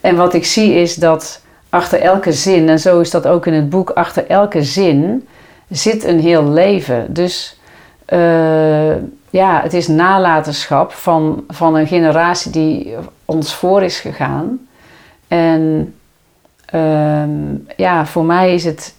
En 0.00 0.16
wat 0.16 0.34
ik 0.34 0.44
zie 0.44 0.74
is 0.74 0.94
dat 0.94 1.42
achter 1.68 2.00
elke 2.00 2.32
zin, 2.32 2.68
en 2.68 2.80
zo 2.80 3.00
is 3.00 3.10
dat 3.10 3.26
ook 3.26 3.46
in 3.46 3.52
het 3.52 3.70
boek, 3.70 3.90
achter 3.90 4.26
elke 4.26 4.62
zin 4.62 5.28
zit 5.68 6.04
een 6.04 6.20
heel 6.20 6.50
leven. 6.50 7.14
Dus 7.14 7.58
uh, 8.08 8.94
ja, 9.30 9.62
het 9.62 9.74
is 9.74 9.88
nalatenschap 9.88 10.92
van, 10.92 11.44
van 11.48 11.74
een 11.74 11.86
generatie 11.86 12.50
die 12.50 12.94
ons 13.24 13.54
voor 13.54 13.82
is 13.82 14.00
gegaan. 14.00 14.68
En 15.28 15.94
uh, 16.74 17.22
ja, 17.76 18.06
voor 18.06 18.24
mij 18.24 18.54
is 18.54 18.64
het, 18.64 18.94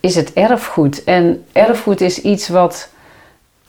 is 0.00 0.14
het 0.14 0.32
erfgoed. 0.32 1.04
En 1.04 1.44
erfgoed 1.52 2.00
is 2.00 2.20
iets 2.20 2.48
wat. 2.48 2.88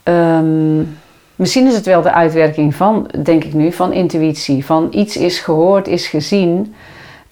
Um, 0.03 0.97
misschien 1.35 1.67
is 1.67 1.73
het 1.73 1.85
wel 1.85 2.01
de 2.01 2.11
uitwerking 2.11 2.75
van, 2.75 3.09
denk 3.23 3.43
ik 3.43 3.53
nu, 3.53 3.71
van 3.71 3.93
intuïtie. 3.93 4.65
Van 4.65 4.87
iets 4.91 5.17
is 5.17 5.39
gehoord, 5.39 5.87
is 5.87 6.07
gezien. 6.07 6.75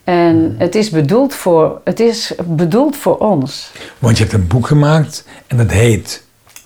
En 0.04 0.36
hmm. 0.36 0.56
het 0.58 0.76
is 0.76 0.90
bedoeld 0.90 1.34
voor, 1.34 1.82
het 1.84 2.00
is 2.00 2.34
bedoeld 2.46 2.98
voor 2.98 3.18
ons. 3.18 3.72
Want 4.00 4.18
je 4.18 4.24
hebt 4.24 4.36
een 4.36 4.48
boek 4.48 4.68
gemaakt 4.68 5.26
en 5.48 5.58
dat 5.58 5.72
heet 5.72 6.24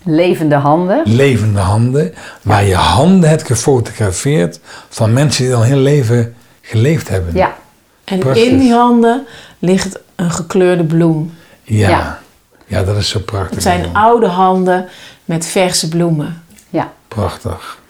Levende 0.08 0.56
handen. 0.56 1.02
Levende 1.06 1.60
handen, 1.60 2.14
waar 2.42 2.66
je 2.66 2.76
handen 2.76 3.30
hebt 3.30 3.46
gefotografeerd 3.46 4.60
van 4.90 5.14
mensen 5.14 5.46
die 5.46 5.54
al 5.54 5.62
heel 5.62 5.78
leven 5.78 6.36
geleefd 6.62 7.10
hebben. 7.10 7.34
Ja. 7.34 7.56
En 8.04 8.36
in 8.36 8.60
die 8.60 8.74
handen 8.74 9.26
ligt 9.60 10.00
een 10.16 10.32
gekleurde 10.32 10.84
bloem. 10.84 11.34
Ja. 11.64 12.20
ja. 12.66 12.84
dat 12.84 12.98
is 12.98 13.10
zo 13.10 13.20
prachtig. 13.20 13.54
Het 13.54 13.64
zijn 13.64 13.94
oude 13.94 14.28
handen 14.28 14.88
met 15.26 15.46
verse 15.46 15.88
bloemen. 15.88 16.44
Ja. 16.70 16.92
Prachtig. 17.16 17.84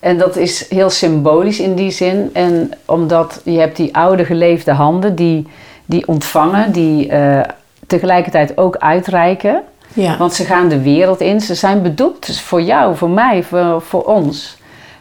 En 0.00 0.18
dat 0.18 0.36
is 0.36 0.68
heel 0.68 0.90
symbolisch 0.90 1.60
in 1.60 1.74
die 1.74 1.90
zin. 1.90 2.30
En 2.32 2.70
omdat 2.84 3.40
je 3.44 3.58
hebt 3.58 3.76
die 3.76 3.96
oude 3.96 4.24
geleefde 4.24 4.72
handen 4.72 5.14
die, 5.14 5.46
die 5.86 6.08
ontvangen, 6.08 6.72
die 6.72 7.10
uh, 7.10 7.40
tegelijkertijd 7.86 8.58
ook 8.58 8.76
uitreiken. 8.76 9.62
Ja. 9.92 10.16
Want 10.16 10.34
ze 10.34 10.44
gaan 10.44 10.68
de 10.68 10.82
wereld 10.82 11.20
in. 11.20 11.40
Ze 11.40 11.54
zijn 11.54 11.82
bedoeld 11.82 12.26
voor 12.40 12.62
jou, 12.62 12.96
voor 12.96 13.10
mij, 13.10 13.42
voor, 13.42 13.82
voor 13.82 14.02
ons. 14.02 14.56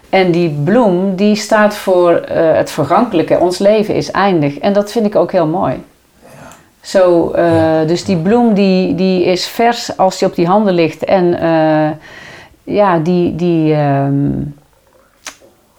En 0.10 0.32
die 0.32 0.50
bloem, 0.64 1.16
die 1.16 1.36
staat 1.36 1.76
voor 1.76 2.12
uh, 2.12 2.54
het 2.54 2.72
vergankelijke. 2.72 3.40
Ons 3.40 3.58
leven 3.58 3.96
is 3.96 4.12
eindig. 4.12 4.60
En 4.60 4.74
dat 4.74 4.92
vind 4.92 5.06
ik 5.06 5.16
ook 5.16 5.32
heel 5.32 5.48
mooi. 5.48 5.74
Ja. 6.24 6.30
Zo, 6.82 7.34
uh, 7.36 7.88
Dus 7.88 8.06
die 8.06 8.18
bloem 8.18 8.54
die, 8.54 8.96
die 8.96 9.24
is 9.24 9.48
vers 9.48 9.98
als 9.98 10.18
die 10.18 10.28
op 10.28 10.36
die 10.36 10.48
handen 10.48 10.74
ligt. 10.74 11.04
En 11.04 11.26
uh, 11.44 11.90
ja, 12.64 13.00
die, 13.00 13.36
die, 13.36 13.74
um, 13.76 14.56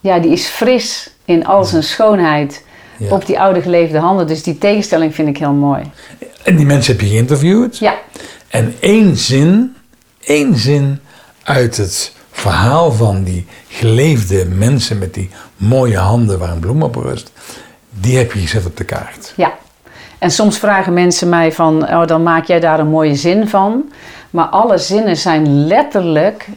ja, 0.00 0.18
die 0.18 0.30
is 0.30 0.46
fris 0.46 1.10
in 1.24 1.46
al 1.46 1.64
zijn 1.64 1.82
schoonheid 1.82 2.64
ja. 2.98 3.10
op 3.10 3.26
die 3.26 3.40
oude 3.40 3.62
geleefde 3.62 3.98
handen. 3.98 4.26
Dus 4.26 4.42
die 4.42 4.58
tegenstelling 4.58 5.14
vind 5.14 5.28
ik 5.28 5.38
heel 5.38 5.52
mooi. 5.52 5.82
En 6.42 6.56
die 6.56 6.66
mensen 6.66 6.92
heb 6.92 7.00
je 7.02 7.08
geïnterviewd. 7.08 7.78
Ja. 7.78 7.94
En 8.48 8.74
één 8.80 9.16
zin, 9.16 9.76
één 10.20 10.56
zin 10.56 11.00
uit 11.42 11.76
het 11.76 12.12
verhaal 12.30 12.92
van 12.92 13.22
die 13.22 13.46
geleefde 13.68 14.46
mensen 14.46 14.98
met 14.98 15.14
die 15.14 15.30
mooie 15.56 15.98
handen 15.98 16.38
waar 16.38 16.50
een 16.50 16.58
bloem 16.58 16.82
op 16.82 16.94
rust, 16.94 17.32
die 17.90 18.16
heb 18.16 18.32
je 18.32 18.40
gezet 18.40 18.66
op 18.66 18.76
de 18.76 18.84
kaart. 18.84 19.32
Ja. 19.36 19.54
En 20.18 20.30
soms 20.30 20.58
vragen 20.58 20.92
mensen 20.92 21.28
mij 21.28 21.52
van, 21.52 21.82
oh, 21.82 22.06
dan 22.06 22.22
maak 22.22 22.44
jij 22.44 22.60
daar 22.60 22.78
een 22.78 22.88
mooie 22.88 23.14
zin 23.14 23.48
van. 23.48 23.92
Maar 24.30 24.46
alle 24.46 24.78
zinnen 24.78 25.16
zijn 25.16 25.66
letterlijk 25.66 26.48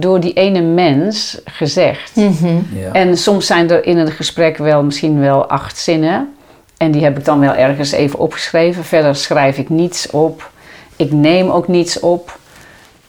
door 0.00 0.20
die 0.20 0.32
ene 0.32 0.60
mens 0.60 1.40
gezegd. 1.44 2.16
Mhm. 2.16 2.46
Ja. 2.74 2.92
En 2.92 3.16
soms 3.16 3.46
zijn 3.46 3.70
er 3.70 3.86
in 3.86 3.98
een 3.98 4.10
gesprek 4.10 4.56
wel 4.56 4.82
misschien 4.82 5.20
wel 5.20 5.46
acht 5.46 5.78
zinnen. 5.78 6.34
En 6.76 6.90
die 6.90 7.04
heb 7.04 7.18
ik 7.18 7.24
dan 7.24 7.40
wel 7.40 7.54
ergens 7.54 7.92
even 7.92 8.18
opgeschreven. 8.18 8.84
Verder 8.84 9.16
schrijf 9.16 9.58
ik 9.58 9.68
niets 9.68 10.10
op. 10.10 10.50
Ik 10.96 11.12
neem 11.12 11.50
ook 11.50 11.68
niets 11.68 12.00
op. 12.00 12.38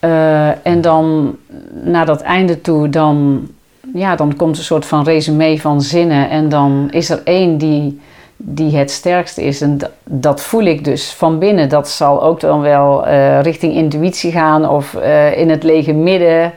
Uh, 0.01 0.67
en 0.67 0.81
dan 0.81 1.35
naar 1.83 2.05
dat 2.05 2.21
einde 2.21 2.61
toe, 2.61 2.89
dan, 2.89 3.47
ja, 3.93 4.15
dan 4.15 4.35
komt 4.35 4.57
een 4.57 4.63
soort 4.63 4.85
van 4.85 5.03
resume 5.03 5.59
van 5.59 5.81
zinnen. 5.81 6.29
En 6.29 6.49
dan 6.49 6.87
is 6.91 7.09
er 7.09 7.21
één 7.23 7.57
die, 7.57 7.99
die 8.37 8.75
het 8.75 8.91
sterkste 8.91 9.43
is. 9.43 9.61
En 9.61 9.77
dat 10.03 10.41
voel 10.41 10.63
ik 10.63 10.83
dus 10.83 11.11
van 11.11 11.39
binnen. 11.39 11.69
Dat 11.69 11.89
zal 11.89 12.23
ook 12.23 12.39
dan 12.39 12.61
wel 12.61 13.07
uh, 13.07 13.41
richting 13.41 13.73
intuïtie 13.73 14.31
gaan 14.31 14.69
of 14.69 14.93
uh, 14.93 15.37
in 15.37 15.49
het 15.49 15.63
lege 15.63 15.93
midden. 15.93 16.53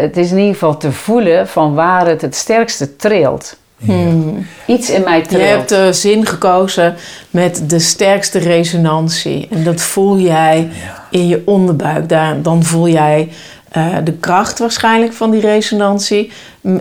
Het 0.00 0.16
is 0.16 0.30
in 0.30 0.36
ieder 0.36 0.52
geval 0.52 0.76
te 0.76 0.92
voelen 0.92 1.48
van 1.48 1.74
waar 1.74 2.06
het 2.06 2.22
het 2.22 2.34
sterkste 2.34 2.96
trilt. 2.96 3.56
Ja. 3.76 3.92
Hmm. 3.94 4.46
Iets 4.66 4.90
in 4.90 5.02
mij 5.02 5.22
trilt. 5.22 5.42
Je 5.42 5.48
hebt 5.48 5.68
de 5.68 5.92
zin 5.92 6.26
gekozen 6.26 6.94
met 7.30 7.70
de 7.70 7.78
sterkste 7.78 8.38
resonantie. 8.38 9.48
En 9.50 9.64
dat 9.64 9.80
voel 9.80 10.18
jij 10.18 10.68
Ja. 10.84 11.04
in 11.10 11.28
je 11.28 11.42
onderbuik. 11.44 12.08
Daar, 12.08 12.42
dan 12.42 12.64
voel 12.64 12.88
jij 12.88 13.28
uh, 13.76 13.96
de 14.04 14.12
kracht 14.12 14.58
waarschijnlijk 14.58 15.12
van 15.12 15.30
die 15.30 15.40
resonantie. 15.40 16.32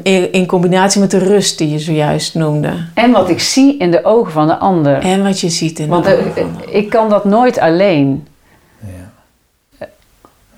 In, 0.04 0.32
in, 0.32 0.46
combinatie 0.46 1.02
met 1.02 1.12
de 1.12 1.18
rust 1.18 1.58
die 1.58 1.70
je 1.70 1.80
zojuist 1.80 2.36
noemde. 2.36 2.72
En 2.94 3.12
wat 3.12 3.30
ik 3.30 3.40
zie 3.40 3.78
in 3.78 3.92
de 3.92 4.04
ogen 4.04 4.32
van 4.32 4.48
de 4.48 4.58
ander. 4.58 4.98
En 4.98 5.24
wat 5.24 5.40
je 5.40 5.50
ziet 5.50 5.80
in 5.80 5.88
Want 5.88 6.06
de 6.06 6.26
ogen. 6.28 6.56
ik 6.70 6.90
kan 6.90 7.10
dat 7.10 7.26
nooit 7.26 7.60
alleen. 7.60 8.28
Ja. 8.80 9.88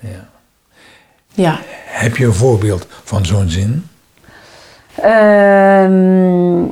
Ja. 0.00 0.27
Ja. 1.38 1.58
Heb 1.86 2.16
je 2.16 2.24
een 2.24 2.34
voorbeeld 2.34 2.86
van 3.04 3.26
zo'n 3.26 3.48
zin? 3.48 3.88
Um, 5.04 6.70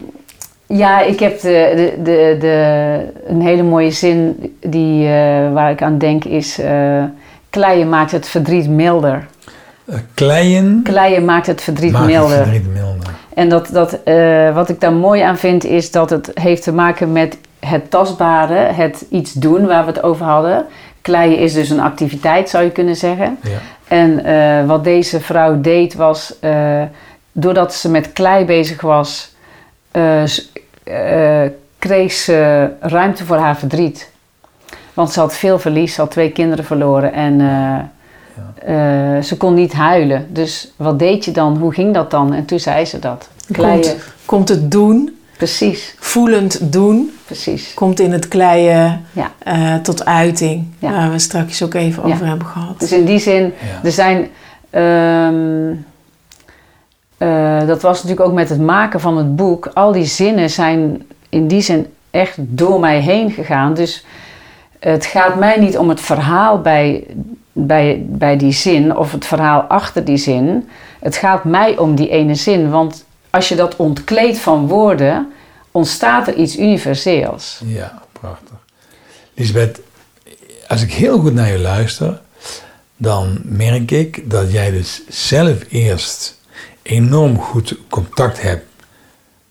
ja, 0.66 1.00
ik 1.00 1.20
heb 1.20 1.40
de, 1.40 1.72
de, 1.76 2.02
de, 2.02 2.36
de, 2.40 2.98
een 3.26 3.40
hele 3.40 3.62
mooie 3.62 3.90
zin 3.90 4.54
die, 4.60 5.02
uh, 5.02 5.08
waar 5.52 5.70
ik 5.70 5.82
aan 5.82 5.98
denk 5.98 6.24
is... 6.24 6.58
Uh, 6.58 7.04
kleien 7.50 7.88
maakt 7.88 8.10
het 8.10 8.28
verdriet 8.28 8.68
milder. 8.68 9.26
Uh, 9.84 9.96
kleien? 10.14 10.80
Kleien 10.84 11.24
maakt 11.24 11.46
het 11.46 11.62
verdriet 11.62 11.92
maakt 11.92 12.06
milder. 12.06 12.36
Het 12.36 12.48
verdriet 12.48 12.72
milder. 12.72 13.14
En 13.34 13.48
dat, 13.48 13.68
dat, 13.72 13.98
wat 14.54 14.68
ik 14.68 14.80
daar 14.80 14.92
mooi 14.92 15.22
aan 15.22 15.38
vind 15.38 15.64
is 15.64 15.90
dat 15.90 16.10
het 16.10 16.30
heeft 16.34 16.62
te 16.62 16.72
maken 16.72 17.12
met 17.12 17.38
het 17.60 17.90
tastbare, 17.90 18.58
het 18.58 19.04
iets 19.10 19.32
doen 19.32 19.66
waar 19.66 19.84
we 19.84 19.90
het 19.90 20.02
over 20.02 20.26
hadden. 20.26 20.66
Kleien 21.02 21.38
is 21.38 21.52
dus 21.52 21.70
een 21.70 21.80
activiteit, 21.80 22.48
zou 22.48 22.64
je 22.64 22.70
kunnen 22.70 22.96
zeggen. 22.96 23.38
Ja. 23.42 23.58
En 23.88 24.66
wat 24.66 24.84
deze 24.84 25.20
vrouw 25.20 25.60
deed 25.60 25.94
was 25.94 26.34
doordat 27.38 27.74
ze 27.74 27.90
met 27.90 28.12
klei 28.12 28.44
bezig 28.44 28.80
was, 28.80 29.34
uh, 29.92 30.22
uh, 30.84 31.50
kreeg 31.78 32.12
ze 32.12 32.68
ruimte 32.80 33.24
voor 33.24 33.36
haar 33.36 33.56
verdriet. 33.56 34.10
Want 34.94 35.12
ze 35.12 35.20
had 35.20 35.36
veel 35.36 35.58
verlies, 35.58 35.94
ze 35.94 36.00
had 36.00 36.10
twee 36.10 36.32
kinderen 36.32 36.64
verloren 36.64 37.12
en 37.12 37.32
uh, 37.40 37.78
ja. 38.66 39.22
ze 39.22 39.36
kon 39.36 39.54
niet 39.54 39.72
huilen. 39.72 40.26
Dus 40.28 40.72
wat 40.76 40.98
deed 40.98 41.24
je 41.24 41.30
dan? 41.30 41.56
Hoe 41.56 41.72
ging 41.72 41.94
dat 41.94 42.10
dan? 42.10 42.34
En 42.34 42.44
toen 42.44 42.60
zei 42.60 42.84
ze 42.84 42.98
dat. 42.98 43.28
Komt, 43.56 43.96
komt 44.24 44.48
het 44.48 44.70
doen? 44.70 45.15
Precies. 45.36 45.94
Voelend 45.98 46.72
doen. 46.72 47.16
Precies. 47.24 47.74
Komt 47.74 48.00
in 48.00 48.12
het 48.12 48.28
kleien 48.28 49.06
ja. 49.12 49.80
tot 49.80 50.04
uiting. 50.04 50.66
Ja. 50.78 50.90
Waar 50.90 51.10
we 51.10 51.18
straks 51.18 51.62
ook 51.62 51.74
even 51.74 52.02
over 52.02 52.26
hebben 52.26 52.46
gehad. 52.46 52.80
Dus 52.80 52.92
in 52.92 53.04
die 53.04 53.18
zin, 53.18 53.52
er 53.82 53.92
zijn... 53.92 54.28
Um, 54.70 55.84
uh, 57.18 57.66
dat 57.66 57.82
was 57.82 58.02
natuurlijk 58.02 58.28
ook 58.28 58.34
met 58.34 58.48
het 58.48 58.60
maken 58.60 59.00
van 59.00 59.16
het 59.16 59.36
boek. 59.36 59.70
Al 59.74 59.92
die 59.92 60.04
zinnen 60.04 60.50
zijn 60.50 61.06
in 61.28 61.48
die 61.48 61.60
zin 61.60 61.86
echt 62.10 62.36
door 62.38 62.80
mij 62.80 63.00
heen 63.00 63.30
gegaan. 63.30 63.74
Dus 63.74 64.04
het 64.78 65.06
gaat 65.06 65.36
mij 65.36 65.58
niet 65.58 65.78
om 65.78 65.88
het 65.88 66.00
verhaal 66.00 66.60
bij, 66.60 67.06
bij, 67.52 68.04
bij 68.08 68.36
die 68.36 68.52
zin 68.52 68.96
of 68.96 69.12
het 69.12 69.26
verhaal 69.26 69.60
achter 69.60 70.04
die 70.04 70.16
zin. 70.16 70.68
Het 71.00 71.16
gaat 71.16 71.44
mij 71.44 71.78
om 71.78 71.94
die 71.94 72.08
ene 72.08 72.34
zin. 72.34 72.70
Want 72.70 73.05
als 73.36 73.48
je 73.48 73.54
dat 73.54 73.76
ontkleedt 73.76 74.38
van 74.38 74.66
woorden, 74.66 75.32
ontstaat 75.70 76.28
er 76.28 76.34
iets 76.34 76.56
universeels. 76.56 77.60
Ja, 77.64 78.02
prachtig. 78.12 78.56
Lisbeth, 79.34 79.80
als 80.68 80.82
ik 80.82 80.92
heel 80.92 81.18
goed 81.18 81.34
naar 81.34 81.50
je 81.50 81.58
luister, 81.58 82.20
dan 82.96 83.40
merk 83.44 83.90
ik 83.90 84.30
dat 84.30 84.52
jij 84.52 84.70
dus 84.70 85.02
zelf 85.08 85.58
eerst 85.68 86.38
enorm 86.82 87.38
goed 87.38 87.76
contact 87.88 88.42
hebt 88.42 88.66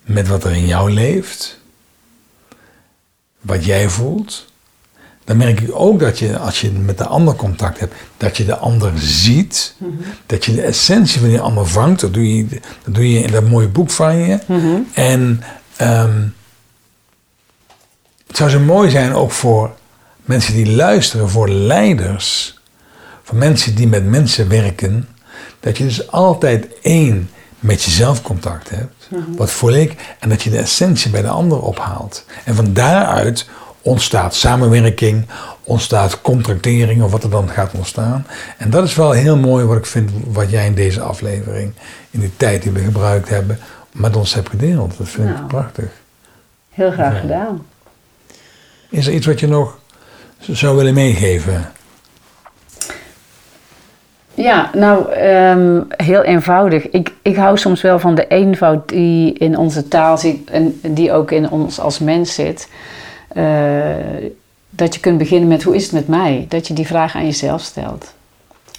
met 0.02 0.28
wat 0.28 0.44
er 0.44 0.56
in 0.56 0.68
jou 0.68 0.92
leeft, 0.92 1.60
wat 3.42 3.66
jij 3.66 3.90
voelt, 3.90 4.46
dan 5.26 5.38
merk 5.38 5.60
ik 5.60 5.70
ook 5.74 6.00
dat 6.00 6.20
je, 6.20 6.38
als 6.38 6.62
je 6.62 6.72
met 6.72 6.98
de 6.98 7.06
ander 7.06 7.36
contact 7.36 7.80
hebt, 7.80 7.94
dat 8.18 8.38
je 8.38 8.46
de 8.46 8.58
ander 8.58 8.92
ziet, 8.96 9.76
Mhm. 9.78 9.90
mm 9.90 9.98
-hmm. 9.98 10.12
dat 10.26 10.46
je 10.46 10.54
de 10.56 10.62
essentie 10.62 11.20
van 11.20 11.30
die 11.30 11.40
ander 11.40 11.68
vangt. 11.68 12.00
Dat 12.00 12.14
doe 12.14 12.36
je, 12.36 12.48
dat 12.84 12.96
doe 12.96 13.12
je 13.12 13.20
in 13.20 13.32
dat 13.32 13.50
mooie 13.50 13.68
boek 13.68 13.90
van 13.90 14.16
je. 14.18 14.40
Mm 14.46 14.60
-hmm. 14.60 14.88
En 14.94 15.44
um, 15.82 16.34
het 18.28 18.38
zou 18.38 18.50
zo 18.50 18.60
mooi 18.60 18.90
zijn 18.90 19.14
ook 19.14 19.32
voor 19.32 19.76
mensen 20.24 20.54
die 20.54 20.72
luisteren, 20.76 21.30
voor 21.30 21.50
leiders, 21.50 22.60
voor 23.24 23.38
mensen 23.38 23.76
die 23.76 23.88
met 23.88 24.06
mensen 24.06 24.50
werken, 24.50 25.08
dat 25.60 25.78
je 25.78 25.84
dus 25.84 26.12
altijd 26.12 26.68
één 26.82 27.30
met 27.60 27.84
jezelf 27.84 28.22
contact 28.22 28.70
hebt. 28.70 29.08
Mhm. 29.10 29.36
Wat 29.38 29.52
voel 29.52 29.74
ik? 29.74 30.16
En 30.20 30.30
dat 30.30 30.44
je 30.44 30.50
de 30.50 30.58
essentie 30.58 31.12
bij 31.12 31.22
de 31.22 31.28
ander 31.28 31.62
ophaalt. 31.62 32.26
En 32.44 32.56
van 32.56 32.74
daaruit 32.74 33.48
ontstaat 33.86 34.36
samenwerking, 34.36 35.26
ontstaat 35.64 36.22
contractering 36.22 37.04
of 37.04 37.12
wat 37.12 37.24
er 37.24 37.30
dan 37.30 37.50
gaat 37.50 37.72
ontstaan. 37.74 38.26
En 38.58 38.70
dat 38.70 38.84
is 38.84 38.96
wel 38.96 39.12
heel 39.12 39.38
mooi 39.38 39.66
wat 39.66 39.78
ik 39.78 39.86
vind, 39.86 40.12
wat 40.28 40.50
jij 40.50 40.66
in 40.66 40.74
deze 40.74 41.02
aflevering, 41.02 41.74
in 42.12 42.20
die 42.20 42.32
tijd 42.38 42.62
die 42.64 42.72
we 42.72 42.80
gebruikt 42.80 43.30
hebben, 43.30 43.60
met 43.92 44.16
ons 44.16 44.34
hebt 44.34 44.50
gedeeld. 44.50 44.98
Dat 44.98 45.08
vind 45.10 45.28
Nou. 45.28 45.40
ik 45.42 45.48
prachtig. 45.48 45.86
Heel 46.70 46.92
graag 46.92 47.14
Ja. 47.14 47.20
gedaan. 47.20 47.66
Is 48.90 49.08
er 49.08 49.14
iets 49.14 49.26
wat 49.26 49.40
je 49.40 49.48
nog 49.48 49.80
zou 50.40 50.76
willen 50.78 50.94
meegeven? 50.94 51.72
Ja, 54.34 54.70
nou, 54.74 55.20
um, 55.20 55.88
heel 55.90 56.24
eenvoudig. 56.24 56.90
Ik, 56.90 57.14
ik 57.22 57.36
hou 57.36 57.58
soms 57.58 57.82
wel 57.82 58.00
van 58.00 58.16
de 58.16 58.28
eenvoud 58.28 58.90
die 58.90 59.34
in 59.34 59.58
onze 59.58 59.88
taal 59.88 60.18
zit 60.18 60.38
en 60.50 60.80
die 60.82 61.12
ook 61.12 61.32
in 61.32 61.50
ons 61.50 61.80
als 61.80 62.00
mens 62.00 62.34
zit. 62.34 62.68
Uh, 63.38 63.96
dat 64.70 64.94
je 64.94 65.00
kunt 65.00 65.18
beginnen 65.18 65.48
met 65.48 65.64
hoe 65.64 65.76
is 65.76 65.84
het 65.84 65.92
met 65.92 66.08
mij? 66.08 66.46
Dat 66.50 66.68
je 66.68 66.74
die 66.74 66.88
vraag 66.88 67.16
aan 67.16 67.26
jezelf 67.26 67.62
stelt. 67.62 68.14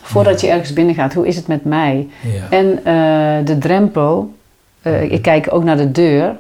Voordat 0.03 0.41
je 0.41 0.49
ergens 0.49 0.73
binnen 0.73 0.95
gaat, 0.95 1.15
hoe 1.15 1.27
is 1.27 1.37
het 1.37 1.47
met 1.47 1.65
mij? 1.65 2.09
Ja. 2.23 2.51
En 2.51 2.67
uh, 2.67 3.47
de 3.47 3.59
drempel, 3.59 4.35
uh, 4.83 5.13
ik 5.13 5.23
kijk 5.23 5.47
ook 5.51 5.65
naar 5.65 5.77
de 5.77 5.93
deur. 5.93 6.37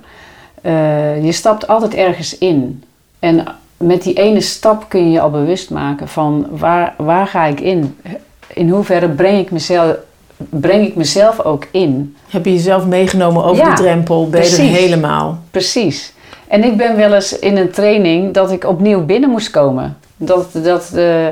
je 1.22 1.32
stapt 1.32 1.68
altijd 1.68 1.94
ergens 1.94 2.38
in. 2.38 2.82
En 3.18 3.44
met 3.76 4.02
die 4.02 4.14
ene 4.14 4.40
stap 4.40 4.88
kun 4.88 5.04
je 5.04 5.10
je 5.10 5.20
al 5.20 5.30
bewust 5.30 5.70
maken 5.70 6.08
van 6.08 6.46
waar, 6.50 6.94
waar 6.96 7.26
ga 7.26 7.44
ik 7.44 7.60
in? 7.60 7.96
in 8.56 8.68
hoeverre 8.68 9.08
breng 9.08 9.38
ik 9.38 9.50
mezelf, 9.50 9.96
breng 10.36 10.86
ik 10.86 10.96
mezelf 10.96 11.40
ook 11.40 11.66
in? 11.70 12.16
Heb 12.28 12.44
je 12.44 12.52
jezelf 12.52 12.86
meegenomen 12.86 13.44
over 13.44 13.64
Ja, 13.64 13.74
de 13.74 13.82
drempel? 13.82 14.28
Ben 14.28 14.42
je 14.42 14.56
er 14.56 14.62
helemaal? 14.62 15.38
Precies. 15.50 16.12
En 16.48 16.64
ik 16.64 16.76
ben 16.76 16.96
wel 16.96 17.14
eens 17.14 17.38
in 17.38 17.56
een 17.56 17.70
training 17.70 18.34
dat 18.34 18.50
ik 18.50 18.64
opnieuw 18.64 19.04
binnen 19.04 19.30
moest 19.30 19.50
komen. 19.50 19.96
Dat, 20.16 20.48
dat, 20.52 20.90
uh, 20.94 21.26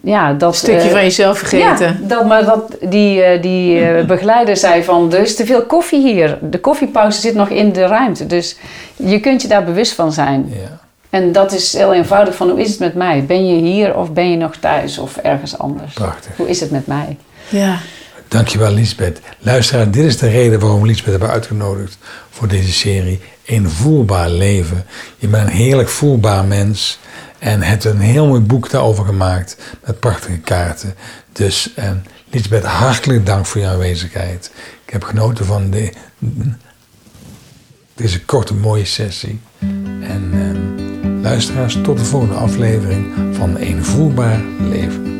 ja, 0.00 0.32
dat... 0.32 0.48
Een 0.48 0.58
stukje 0.58 0.86
uh, 0.86 0.92
van 0.92 1.02
jezelf 1.02 1.38
vergeten. 1.38 1.86
Ja, 1.86 2.08
dat, 2.08 2.26
maar 2.26 2.44
dat, 2.44 2.76
die, 2.80 3.34
uh, 3.34 3.42
die 3.42 3.80
begeleider 4.14 4.56
zei 4.56 4.84
van, 4.84 5.12
er 5.12 5.20
is 5.20 5.36
te 5.36 5.46
veel 5.46 5.62
koffie 5.62 6.02
hier. 6.12 6.38
De 6.42 6.58
koffiepauze 6.58 7.20
zit 7.20 7.34
nog 7.34 7.48
in 7.48 7.72
de 7.72 7.86
ruimte. 7.86 8.26
Dus 8.26 8.56
je 8.96 9.20
kunt 9.20 9.42
je 9.42 9.48
daar 9.48 9.64
bewust 9.64 9.92
van 9.92 10.12
zijn. 10.12 10.46
Ja. 10.48 10.84
En 11.10 11.32
dat 11.32 11.52
is 11.52 11.72
heel 11.72 11.94
eenvoudig 11.94 12.34
van 12.34 12.50
hoe 12.50 12.60
is 12.60 12.70
het 12.70 12.78
met 12.78 12.94
mij? 12.94 13.24
Ben 13.24 13.46
je 13.46 13.62
hier 13.62 13.96
of 13.96 14.12
ben 14.12 14.30
je 14.30 14.36
nog 14.36 14.56
thuis 14.56 14.98
of 14.98 15.16
ergens 15.16 15.58
anders? 15.58 15.92
Prachtig. 15.92 16.36
Hoe 16.36 16.48
is 16.48 16.60
het 16.60 16.70
met 16.70 16.86
mij? 16.86 17.16
Ja. 17.48 17.78
Dankjewel 18.28 18.72
Lisbeth. 18.72 19.20
Luisteraar, 19.38 19.90
dit 19.90 20.04
is 20.04 20.18
de 20.18 20.28
reden 20.28 20.60
waarom 20.60 20.80
we 20.80 20.86
Lisbeth 20.86 21.10
hebben 21.10 21.30
uitgenodigd 21.30 21.98
voor 22.30 22.48
deze 22.48 22.72
serie. 22.72 23.20
Een 23.46 23.70
voelbaar 23.70 24.30
leven. 24.30 24.84
Je 25.18 25.28
bent 25.28 25.48
een 25.48 25.54
heerlijk 25.54 25.88
voelbaar 25.88 26.44
mens. 26.44 26.98
En 27.38 27.62
hebt 27.62 27.84
een 27.84 28.00
heel 28.00 28.26
mooi 28.26 28.40
boek 28.40 28.70
daarover 28.70 29.04
gemaakt. 29.04 29.56
Met 29.84 30.00
prachtige 30.00 30.38
kaarten. 30.38 30.94
Dus 31.32 31.74
Lisbeth, 32.30 32.64
hartelijk 32.64 33.26
dank 33.26 33.46
voor 33.46 33.60
je 33.60 33.66
aanwezigheid. 33.66 34.50
Ik 34.86 34.92
heb 34.92 35.04
genoten 35.04 35.44
van 35.44 35.70
de, 35.70 35.92
deze 37.94 38.24
korte 38.24 38.54
mooie 38.54 38.84
sessie. 38.84 39.40
En 40.00 40.30
eh, 40.32 41.22
luisteraars, 41.22 41.78
tot 41.82 41.98
de 41.98 42.04
volgende 42.04 42.34
aflevering 42.34 43.14
van 43.36 43.56
Een 43.58 43.84
Voelbaar 43.84 44.40
Leven. 44.60 45.14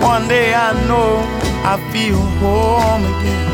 One 0.00 0.28
day 0.28 0.52
I 0.52 0.72
know 0.86 1.43
I 1.66 1.78
feel 1.92 2.20
home 2.42 3.04
again. 3.14 3.50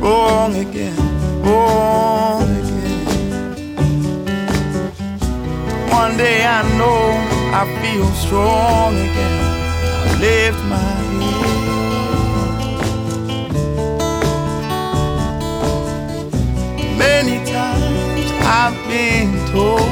Wrong 0.00 0.52
again, 0.56 0.96
wrong 1.44 2.42
again. 2.42 3.06
One 5.90 6.16
day 6.16 6.44
I 6.44 6.62
know 6.76 7.04
I 7.54 7.64
feel 7.80 8.06
strong 8.24 8.96
again. 8.96 9.42
I 10.02 10.18
lift 10.18 10.60
my 10.64 10.76
head. 10.76 11.54
Many 16.98 17.36
times 17.46 18.32
I've 18.42 18.76
been 18.88 19.30
told 19.52 19.88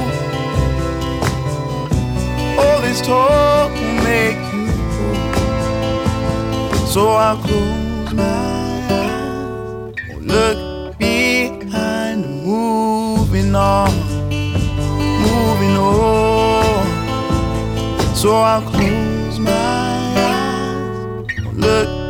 all 2.58 2.80
this 2.80 3.00
talk 3.00 3.70
will 3.70 4.02
make. 4.02 4.51
So 6.92 7.08
I'll 7.08 7.38
close 7.38 8.12
my 8.12 8.22
eyes, 8.90 9.94
look 10.20 10.98
behind, 10.98 12.44
moving 12.44 13.54
on, 13.54 13.90
moving 15.24 15.76
on. 15.78 16.84
So 18.14 18.34
I'll 18.34 18.60
close 18.60 19.38
my 19.38 19.52
eyes, 20.18 21.26
look 21.54 22.01